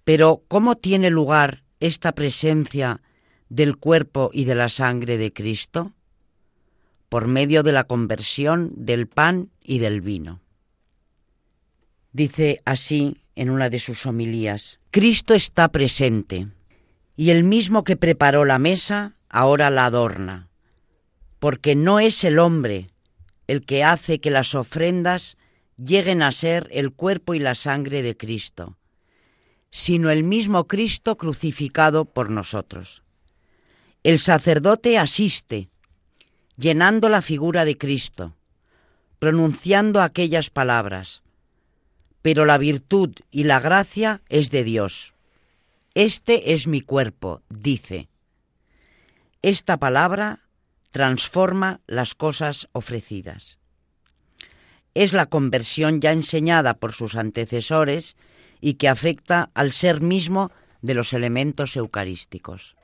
[0.05, 3.03] Pero, ¿cómo tiene lugar esta presencia
[3.49, 5.94] del cuerpo y de la sangre de Cristo?
[7.09, 10.40] Por medio de la conversión del pan y del vino.
[12.12, 14.79] Dice así en una de sus homilías.
[14.92, 16.46] Cristo está presente
[17.16, 20.49] y el mismo que preparó la mesa ahora la adorna,
[21.40, 22.90] porque no es el hombre
[23.48, 25.37] el que hace que las ofrendas
[25.76, 28.76] lleguen a ser el cuerpo y la sangre de Cristo,
[29.72, 33.03] sino el mismo Cristo crucificado por nosotros.
[34.05, 35.68] El sacerdote asiste,
[36.57, 38.37] llenando la figura de Cristo,
[39.18, 41.22] pronunciando aquellas palabras,
[42.22, 45.14] pero la virtud y la gracia es de Dios.
[45.94, 48.09] Este es mi cuerpo, dice.
[49.42, 50.40] Esta palabra
[50.90, 53.59] transforma las cosas ofrecidas.
[54.94, 58.16] Es la conversión ya enseñada por sus antecesores
[58.61, 60.50] y que afecta al ser mismo
[60.83, 62.76] de los elementos eucarísticos.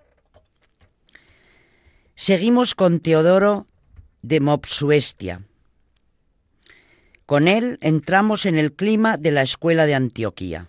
[2.14, 3.66] Seguimos con Teodoro
[4.23, 5.42] de Mopsuestia
[7.27, 10.69] con él entramos en el clima de la escuela de Antioquía.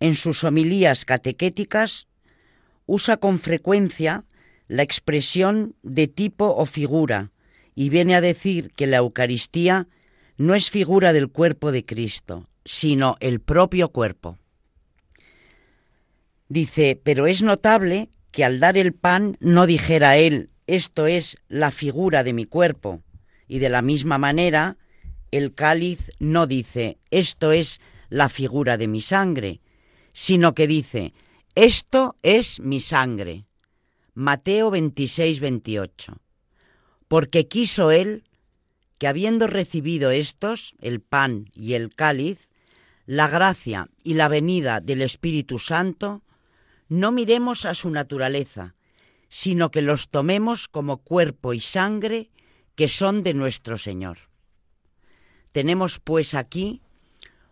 [0.00, 2.08] En sus homilías catequéticas
[2.86, 4.24] usa con frecuencia
[4.68, 7.30] la expresión de tipo o figura
[7.74, 9.88] y viene a decir que la Eucaristía
[10.36, 14.38] no es figura del cuerpo de Cristo, sino el propio cuerpo.
[16.48, 21.70] Dice, pero es notable que al dar el pan no dijera él, esto es la
[21.70, 23.02] figura de mi cuerpo,
[23.46, 24.76] y de la misma manera
[25.30, 29.60] el cáliz no dice, esto es la figura de mi sangre,
[30.12, 31.14] sino que dice,
[31.54, 33.46] esto es mi sangre.
[34.14, 36.20] Mateo 26, 28.
[37.08, 38.24] Porque quiso él
[38.98, 42.48] que habiendo recibido estos, el pan y el cáliz,
[43.06, 46.22] la gracia y la venida del Espíritu Santo,
[46.88, 48.74] no miremos a su naturaleza,
[49.28, 52.30] sino que los tomemos como cuerpo y sangre
[52.74, 54.18] que son de nuestro Señor.
[55.52, 56.82] Tenemos pues aquí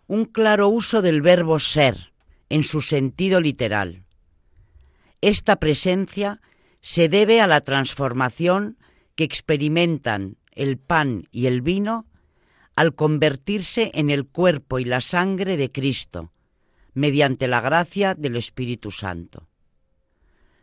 [0.07, 2.13] un claro uso del verbo ser
[2.51, 4.05] en su sentido literal.
[5.23, 6.41] Esta presencia
[6.81, 8.79] se debe a la transformación
[9.15, 12.07] que experimentan el pan y el vino
[12.75, 16.33] al convertirse en el cuerpo y la sangre de Cristo,
[16.95, 19.49] mediante la gracia del Espíritu Santo.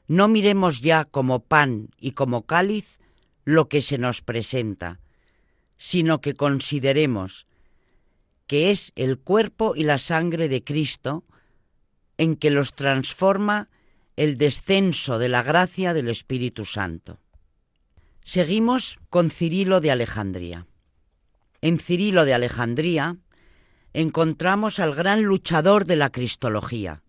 [0.07, 2.97] No miremos ya como pan y como cáliz
[3.43, 4.99] lo que se nos presenta,
[5.77, 7.47] sino que consideremos
[8.47, 11.23] que es el cuerpo y la sangre de Cristo
[12.17, 13.67] en que los transforma
[14.17, 17.19] el descenso de la gracia del Espíritu Santo.
[18.23, 20.65] Seguimos con Cirilo de Alejandría.
[21.61, 23.17] En Cirilo de Alejandría
[23.93, 27.03] encontramos al gran luchador de la Cristología,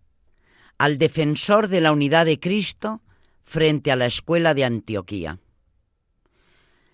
[0.77, 3.01] al defensor de la unidad de Cristo
[3.43, 5.39] frente a la escuela de Antioquía.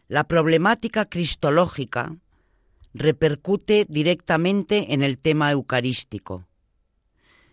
[0.08, 2.16] La problemática cristológica
[2.94, 6.48] repercute directamente en el tema eucarístico.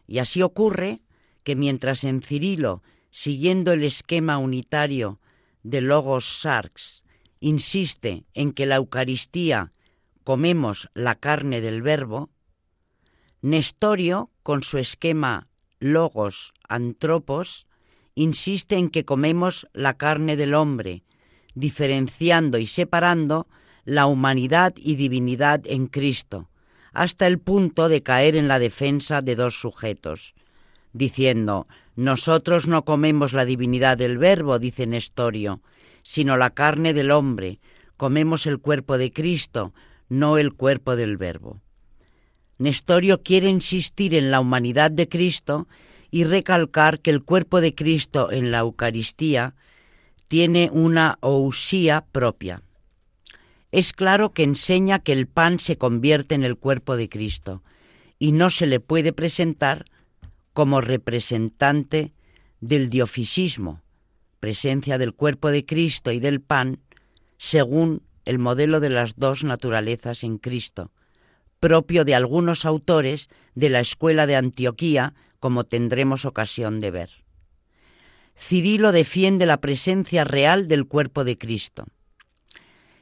[0.07, 1.01] Y así ocurre
[1.45, 5.21] que mientras en Cirilo, siguiendo el esquema unitario
[5.63, 7.05] de Logos Sarx,
[7.41, 9.71] insiste en que la Eucaristía
[10.25, 12.31] comemos la carne del Verbo,
[13.43, 15.49] Nestorio, con su esquema
[15.81, 17.69] Logos Antropos,
[18.15, 21.03] insiste en que comemos la carne del hombre,
[21.55, 23.49] diferenciando y separando
[23.85, 26.51] la humanidad y divinidad en Cristo,
[26.93, 30.35] hasta el punto de caer en la defensa de dos sujetos,
[30.93, 31.67] diciendo,
[31.97, 35.61] nosotros no comemos la divinidad del Verbo, dice Nestorio,
[36.03, 37.61] sino la carne del hombre,
[37.97, 39.73] comemos el cuerpo de Cristo,
[40.09, 41.61] no el cuerpo del Verbo.
[42.59, 45.69] Nestorio quiere insistir en la humanidad de Cristo
[46.11, 49.55] y recalcar que el cuerpo de Cristo en la Eucaristía
[50.29, 52.63] tiene una ousía propia.
[53.71, 57.63] Es claro que enseña que el pan se convierte en el cuerpo de Cristo
[58.19, 59.87] y no se le puede presentar
[60.53, 62.13] como representante
[62.61, 63.83] del diofisismo,
[64.41, 66.81] presencia del cuerpo de Cristo y del pan,
[67.39, 70.93] según el modelo de las dos naturalezas en Cristo,
[71.61, 77.11] propio de algunos autores de la escuela de Antioquía, como tendremos ocasión de ver.
[78.37, 81.87] Cirilo defiende la presencia real del cuerpo de Cristo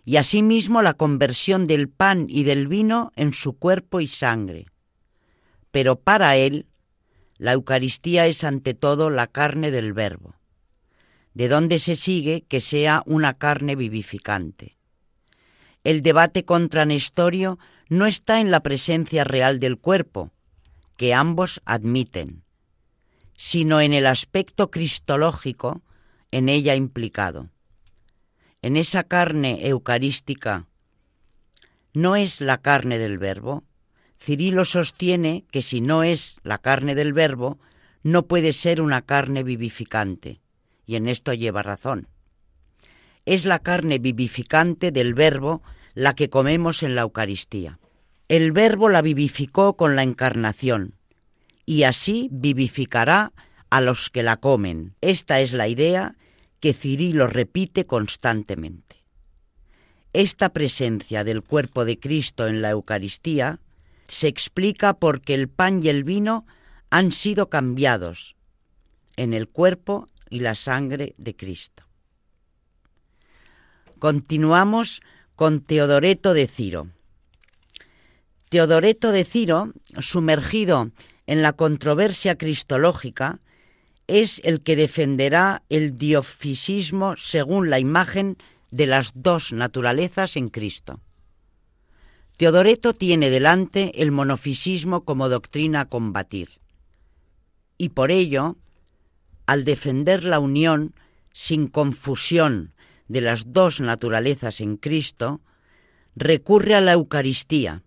[0.05, 4.67] y asimismo la conversión del pan y del vino en su cuerpo y sangre.
[5.71, 6.67] Pero para él,
[7.41, 10.35] la Eucaristía es ante todo la carne del Verbo,
[11.33, 14.77] de donde se sigue que sea una carne vivificante.
[15.83, 20.33] El debate contra Nestorio no está en la presencia real del cuerpo,
[20.99, 22.45] que ambos admiten,
[23.39, 25.81] sino en el aspecto cristológico
[26.31, 27.49] en ella implicado.
[28.61, 30.67] En esa carne eucarística
[31.95, 33.65] no es la carne del verbo,
[34.21, 37.59] Cirilo sostiene que si no es la carne del verbo,
[38.03, 40.41] no puede ser una carne vivificante,
[40.85, 42.09] y en esto lleva razón.
[43.25, 45.63] Es la carne vivificante del verbo
[45.95, 47.79] la que comemos en la Eucaristía.
[48.29, 50.95] El verbo la vivificó con la encarnación,
[51.65, 53.33] y así vivificará
[53.71, 54.95] a los que la comen.
[55.01, 56.17] Esta es la idea
[56.61, 58.97] que Cirilo repite constantemente.
[60.13, 63.61] Esta presencia del cuerpo de Cristo en la Eucaristía
[64.11, 66.45] se explica porque el pan y el vino
[66.91, 68.35] han sido cambiados
[69.17, 71.85] en el cuerpo y la sangre de Cristo.
[74.01, 75.01] Continuamos
[75.37, 76.89] con Teodoreto de Ciro.
[78.49, 80.91] Teodoreto de Ciro, sumergido
[81.27, 83.39] en la controversia cristológica,
[84.09, 88.39] es el que defenderá el diofisismo según la imagen
[88.73, 91.01] de las dos naturalezas en Cristo.
[92.41, 96.49] Teodoreto tiene delante el monofisismo como doctrina a combatir.
[97.77, 98.57] Y por ello,
[99.45, 100.95] al defender la unión
[101.35, 102.73] sin confusión
[103.09, 105.43] de las dos naturalezas en Cristo,
[106.17, 107.83] recurre a la Eucaristía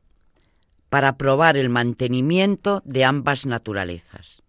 [0.90, 4.44] para probar el mantenimiento de ambas naturalezas.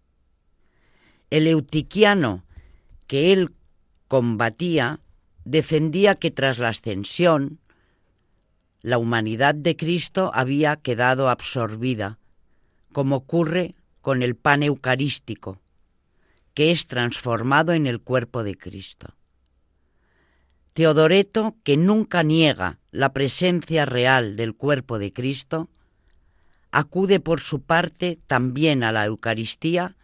[1.31, 2.43] El eutiquiano
[3.07, 3.53] que él
[4.07, 4.99] combatía
[5.45, 7.57] defendía que tras la ascensión
[8.85, 12.19] la humanidad de Cristo había quedado absorbida,
[12.91, 15.59] como ocurre con el pan eucarístico,
[16.53, 19.15] que es transformado en el cuerpo de Cristo.
[20.73, 25.67] Teodoreto, que nunca niega la presencia real del cuerpo de Cristo,
[26.69, 29.95] acude por su parte también a la Eucaristía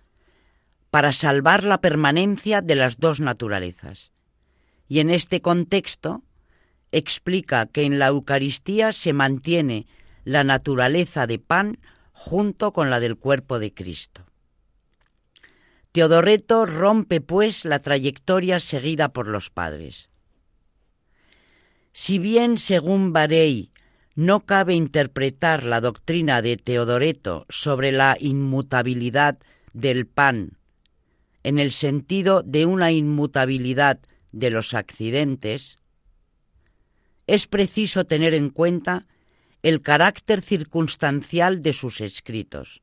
[0.89, 4.11] para salvar la permanencia de las dos naturalezas.
[4.87, 6.23] Y en este contexto
[6.91, 9.87] explica que en la Eucaristía se mantiene
[10.23, 11.77] la naturaleza de pan
[12.11, 14.25] junto con la del cuerpo de Cristo.
[15.91, 20.09] Teodoreto rompe pues la trayectoria seguida por los padres.
[21.91, 23.71] Si bien, según Barey,
[24.15, 29.39] no cabe interpretar la doctrina de Teodoreto sobre la inmutabilidad
[29.73, 30.57] del pan
[31.43, 33.99] en el sentido de una inmutabilidad
[34.31, 35.77] de los accidentes,
[37.31, 39.07] es preciso tener en cuenta
[39.63, 42.81] el carácter circunstancial de sus escritos.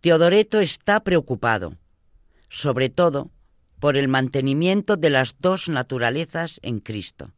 [0.00, 1.76] Teodoreto está preocupado,
[2.48, 3.30] sobre todo
[3.78, 7.30] por el mantenimiento de las dos naturalezas en Cristo.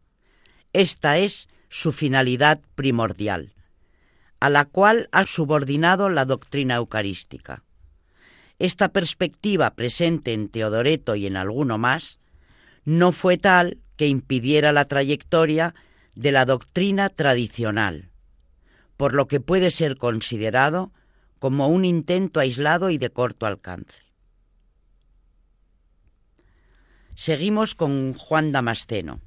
[0.73, 3.53] Esta es su finalidad primordial,
[4.41, 7.63] a la cual ha subordinado la doctrina eucarística.
[8.59, 12.21] Esta perspectiva presente en Teodoreto y en alguno más
[12.87, 15.75] no fue tal que impidiera la trayectoria
[16.15, 18.11] de la doctrina tradicional,
[18.97, 20.93] por lo que puede ser considerado
[21.39, 23.95] como un intento aislado y de corto alcance.
[27.17, 29.21] Seguimos con Juan Damasceno.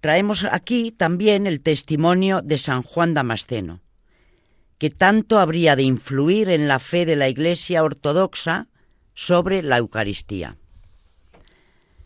[0.00, 3.80] Traemos aquí también el testimonio de San Juan Damasceno,
[4.78, 8.68] que tanto habría de influir en la fe de la Iglesia ortodoxa
[9.14, 10.58] sobre la Eucaristía.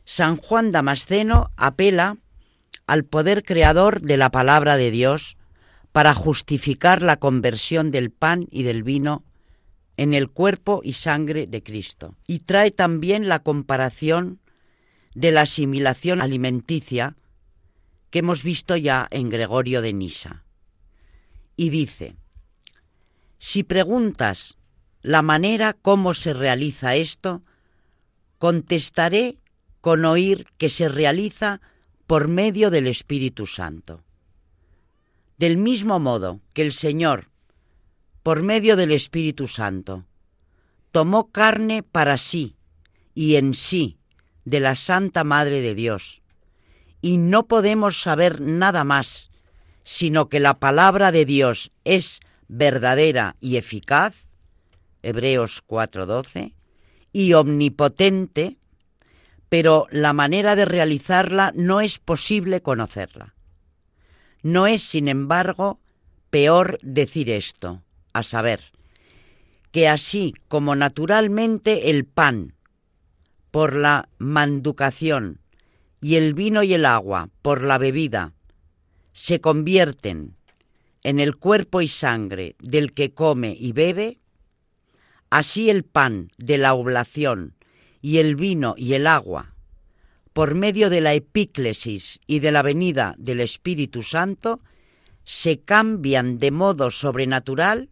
[0.04, 2.18] San Juan Damasceno apela
[2.88, 5.36] al poder creador de la palabra de Dios
[5.92, 9.24] para justificar la conversión del pan y del vino
[9.98, 12.16] en el cuerpo y sangre de Cristo.
[12.26, 14.40] Y trae también la comparación
[15.14, 17.16] de la asimilación alimenticia
[18.10, 20.44] que hemos visto ya en Gregorio de Nisa.
[21.56, 22.16] Y dice,
[23.38, 24.56] si preguntas
[25.02, 27.42] la manera cómo se realiza esto,
[28.38, 29.36] contestaré
[29.82, 31.60] con oír que se realiza
[32.08, 34.02] por medio del Espíritu Santo.
[35.36, 37.28] Del mismo modo que el Señor,
[38.22, 40.06] por medio del Espíritu Santo,
[40.90, 42.56] tomó carne para sí
[43.14, 43.98] y en sí
[44.46, 46.22] de la Santa Madre de Dios.
[47.02, 49.30] Y no podemos saber nada más,
[49.82, 54.26] sino que la palabra de Dios es verdadera y eficaz,
[55.02, 56.54] Hebreos 4:12,
[57.12, 58.56] y omnipotente,
[59.48, 63.34] pero la manera de realizarla no es posible conocerla.
[64.42, 65.80] No es, sin embargo,
[66.30, 67.82] peor decir esto,
[68.12, 68.72] a saber,
[69.72, 72.54] que así como naturalmente el pan,
[73.50, 75.40] por la manducación
[76.00, 78.34] y el vino y el agua por la bebida
[79.12, 80.36] se convierten
[81.02, 84.18] en el cuerpo y sangre del que come y bebe,
[85.30, 87.54] así el pan de la oblación
[88.00, 89.54] y el vino y el agua,
[90.32, 94.60] por medio de la epíclesis y de la venida del Espíritu Santo,
[95.24, 97.90] se cambian de modo sobrenatural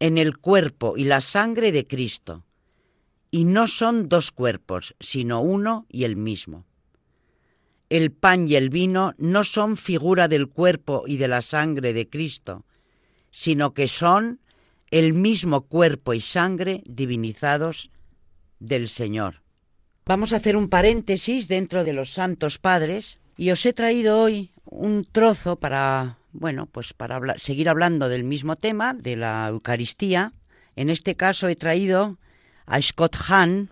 [0.00, 2.44] en el cuerpo y la sangre de Cristo,
[3.30, 6.66] y no son dos cuerpos, sino uno y el mismo.
[7.90, 12.08] El pan y el vino no son figura del cuerpo y de la sangre de
[12.08, 12.64] Cristo,
[13.30, 14.40] sino que son
[14.90, 17.90] el mismo cuerpo y sangre divinizados
[18.66, 19.42] del Señor.
[20.06, 24.50] Vamos a hacer un paréntesis dentro de los santos padres y os he traído hoy
[24.64, 30.32] un trozo para, bueno, pues para seguir hablando del mismo tema, de la Eucaristía.
[30.76, 32.18] En este caso he traído
[32.66, 33.70] a Scott Hahn,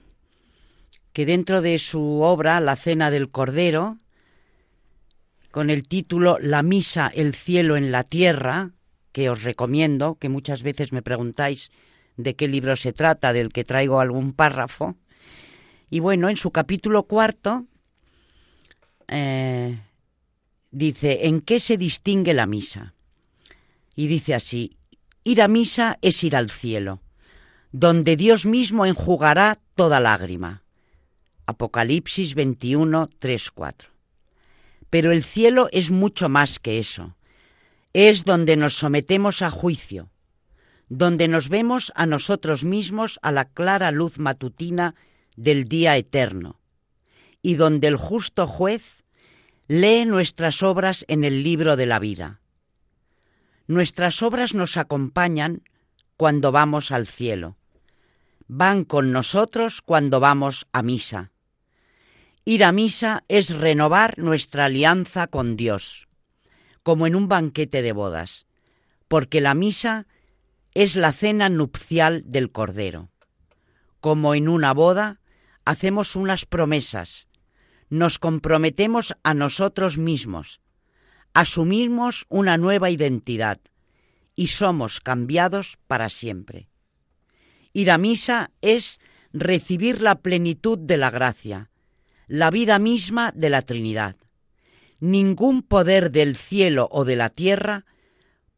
[1.13, 3.99] que dentro de su obra La Cena del Cordero,
[5.51, 8.71] con el título La Misa, el cielo en la tierra,
[9.13, 11.71] que os recomiendo, que muchas veces me preguntáis
[12.23, 14.97] de qué libro se trata, del que traigo algún párrafo.
[15.91, 17.67] Y bueno, en su capítulo cuarto
[19.09, 19.79] eh,
[20.71, 22.95] dice, ¿en qué se distingue la misa?
[23.95, 24.77] Y dice así,
[25.25, 27.03] ir a misa es ir al cielo
[27.73, 30.63] donde Dios mismo enjugará toda lágrima.
[31.47, 33.89] Apocalipsis 21, 3, 4.
[34.91, 37.17] Pero el cielo es mucho más que eso.
[37.95, 40.11] Es donde nos sometemos a juicio,
[40.95, 44.95] donde nos vemos a nosotros mismos a la clara luz matutina
[45.37, 46.61] del día eterno,
[47.41, 49.03] y donde el justo juez
[49.69, 52.41] lee nuestras obras en el libro de la vida.
[53.67, 55.63] Nuestras obras nos acompañan
[56.19, 57.57] cuando vamos al cielo
[58.55, 61.31] van con nosotros cuando vamos a misa.
[62.45, 66.07] Ir a misa es renovar nuestra alianza con Dios,
[66.83, 68.45] como en un banquete de bodas,
[69.09, 70.07] porque la misa
[70.75, 73.11] es la cena nupcial del Cordero.
[74.01, 75.21] Como en una boda,
[75.65, 77.29] hacemos unas promesas,
[77.89, 80.61] nos comprometemos a nosotros mismos,
[81.35, 83.61] asumimos una nueva identidad
[84.35, 86.69] y somos cambiados para siempre.
[87.75, 88.99] Ir a misa es
[89.33, 91.71] recibir la plenitud de la gracia,
[92.27, 94.17] la vida misma de la Trinidad.
[95.01, 97.85] Ningún poder del cielo o de la tierra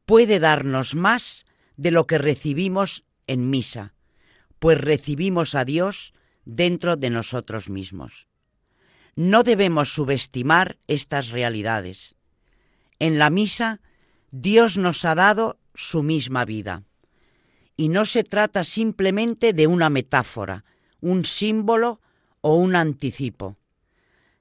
[0.04, 1.44] puede darnos más
[1.76, 3.94] de lo que recibimos en misa,
[4.58, 6.14] pues recibimos a Dios
[6.44, 8.28] dentro de nosotros mismos.
[9.16, 12.16] No debemos subestimar estas realidades.
[12.98, 13.80] En la misa,
[14.30, 16.82] Dios nos ha dado su misma vida
[17.76, 20.64] y no se trata simplemente de una metáfora,
[21.00, 22.00] un símbolo
[22.40, 23.56] o un anticipo.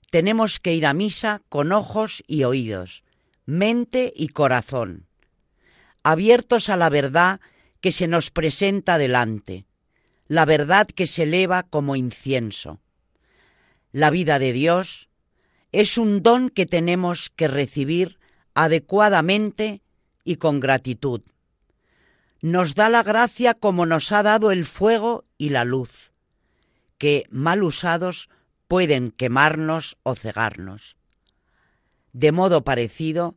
[0.10, 3.04] Tenemos que ir a misa con ojos y oídos,
[3.46, 5.08] mente y corazón,
[6.04, 7.40] abiertos a la verdad
[7.82, 9.66] que se nos presenta delante,
[10.28, 12.80] la verdad que se eleva como incienso.
[13.92, 15.10] La vida de Dios
[15.72, 18.20] es un don que tenemos que recibir
[18.54, 19.82] adecuadamente
[20.24, 21.22] y con gratitud.
[22.42, 26.12] Nos da la gracia como nos ha dado el fuego y la luz,
[26.98, 28.30] que, mal usados,
[28.68, 30.98] pueden quemarnos o cegarnos.
[32.12, 33.36] De modo parecido,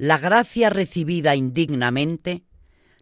[0.00, 2.42] la gracia recibida indignamente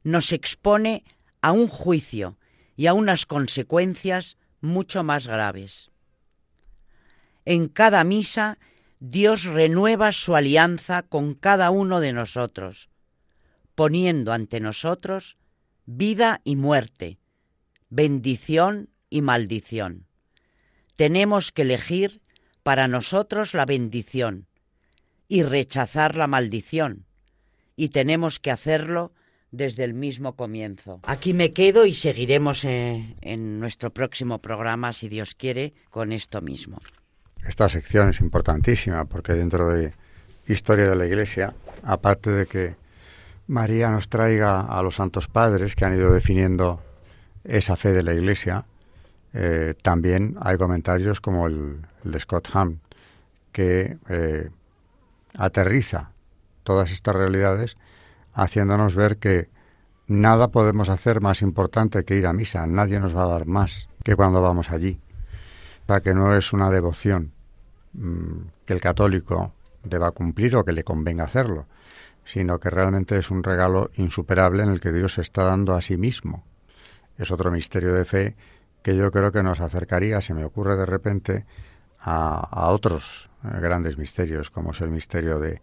[0.02, 1.04] nos expone
[1.40, 2.38] a un juicio
[2.74, 5.92] y a unas consecuencias mucho más graves.
[7.44, 8.58] En cada misa
[8.98, 12.88] Dios renueva su alianza con cada uno de nosotros,
[13.76, 15.38] poniendo ante nosotros
[15.86, 17.20] vida y muerte,
[17.90, 20.08] bendición y maldición.
[20.96, 22.22] Tenemos que elegir
[22.64, 24.47] para nosotros la bendición
[25.28, 27.04] y rechazar la maldición,
[27.76, 29.12] y tenemos que hacerlo
[29.50, 31.00] desde el mismo comienzo.
[31.04, 36.40] Aquí me quedo y seguiremos eh, en nuestro próximo programa, si Dios quiere, con esto
[36.40, 36.78] mismo.
[37.46, 39.92] Esta sección es importantísima porque dentro de
[40.46, 42.76] historia de la Iglesia, aparte de que
[43.46, 46.82] María nos traiga a los santos padres que han ido definiendo
[47.44, 48.66] esa fe de la Iglesia,
[49.32, 52.80] eh, también hay comentarios como el, de Scott Ham,
[53.52, 54.50] que eh,
[55.36, 56.12] aterriza
[56.62, 57.76] todas estas realidades
[58.32, 59.50] haciéndonos ver que
[60.06, 63.88] nada podemos hacer más importante que ir a misa, nadie nos va a dar más
[64.04, 65.00] que cuando vamos allí
[65.88, 67.32] para que no es una devoción
[67.94, 71.66] mm, que el católico deba cumplir o que le convenga hacerlo,
[72.26, 75.80] sino que realmente es un regalo insuperable en el que Dios se está dando a
[75.80, 76.44] sí mismo.
[77.16, 78.36] Es otro misterio de fe
[78.82, 81.46] que yo creo que nos acercaría, se me ocurre de repente,
[81.98, 85.60] a, otros eh, grandes misterios, como es el misterio de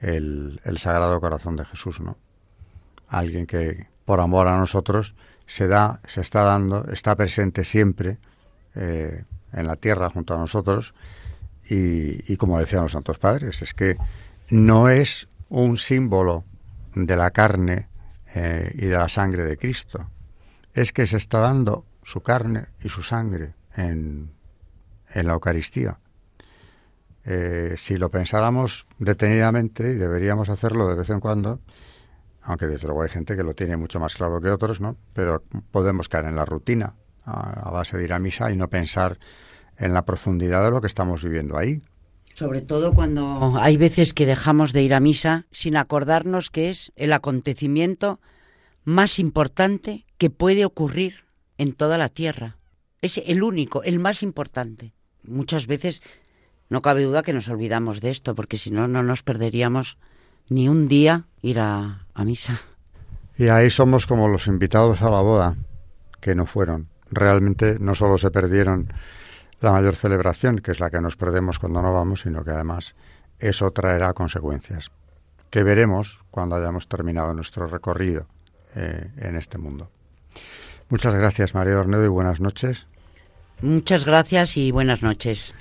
[0.00, 2.16] el, Sagrado Corazón de Jesús, ¿no?
[3.08, 5.14] Alguien que por amor a nosotros
[5.46, 8.18] se da, se está dando, está presente siempre
[8.74, 10.94] eh, en la tierra junto a nosotros
[11.68, 13.96] y, como decían los santos padres, es que
[14.50, 16.44] no es un símbolo
[16.94, 17.88] de la carne
[18.34, 20.08] eh, y de la sangre de Cristo,
[20.74, 24.30] es que se está dando su carne y su sangre en,
[25.12, 25.98] en la Eucaristía.
[27.26, 31.60] Eh, si lo pensáramos detenidamente, y deberíamos hacerlo de vez en cuando,
[32.42, 34.96] aunque desde luego hay gente que lo tiene mucho más claro que otros, ¿no?
[35.12, 39.18] Pero podemos caer en la rutina a base de ir a misa y no pensar
[39.78, 41.82] en la profundidad de lo que estamos viviendo ahí.
[42.32, 46.92] Sobre todo cuando hay veces que dejamos de ir a misa sin acordarnos que es
[46.94, 48.20] el acontecimiento
[48.84, 51.24] más importante que puede ocurrir
[51.56, 52.58] en toda la tierra.
[53.00, 54.92] Es el único, el más importante.
[55.22, 56.02] Muchas veces
[56.68, 59.98] no cabe duda que nos olvidamos de esto, porque si no, no nos perderíamos
[60.48, 62.60] ni un día ir a, a misa.
[63.36, 65.56] Y ahí somos como los invitados a la boda,
[66.20, 66.88] que no fueron.
[67.10, 68.92] Realmente no solo se perdieron
[69.60, 72.94] la mayor celebración, que es la que nos perdemos cuando no vamos, sino que además
[73.38, 74.90] eso traerá consecuencias,
[75.50, 78.26] que veremos cuando hayamos terminado nuestro recorrido
[78.74, 79.90] eh, en este mundo.
[80.88, 82.86] Muchas gracias, María Ornedo, y buenas noches.
[83.60, 85.54] Muchas gracias y buenas noches.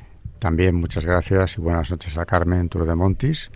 [0.45, 3.49] También muchas gracias y buenas noches a Carmen Montis.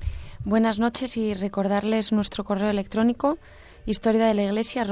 [0.44, 3.38] Buenas noches y recordarles nuestro correo electrónico
[3.86, 4.84] historia de la iglesia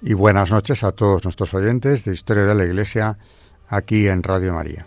[0.00, 3.18] Y buenas noches a todos nuestros oyentes de Historia de la Iglesia
[3.66, 4.86] aquí en Radio María.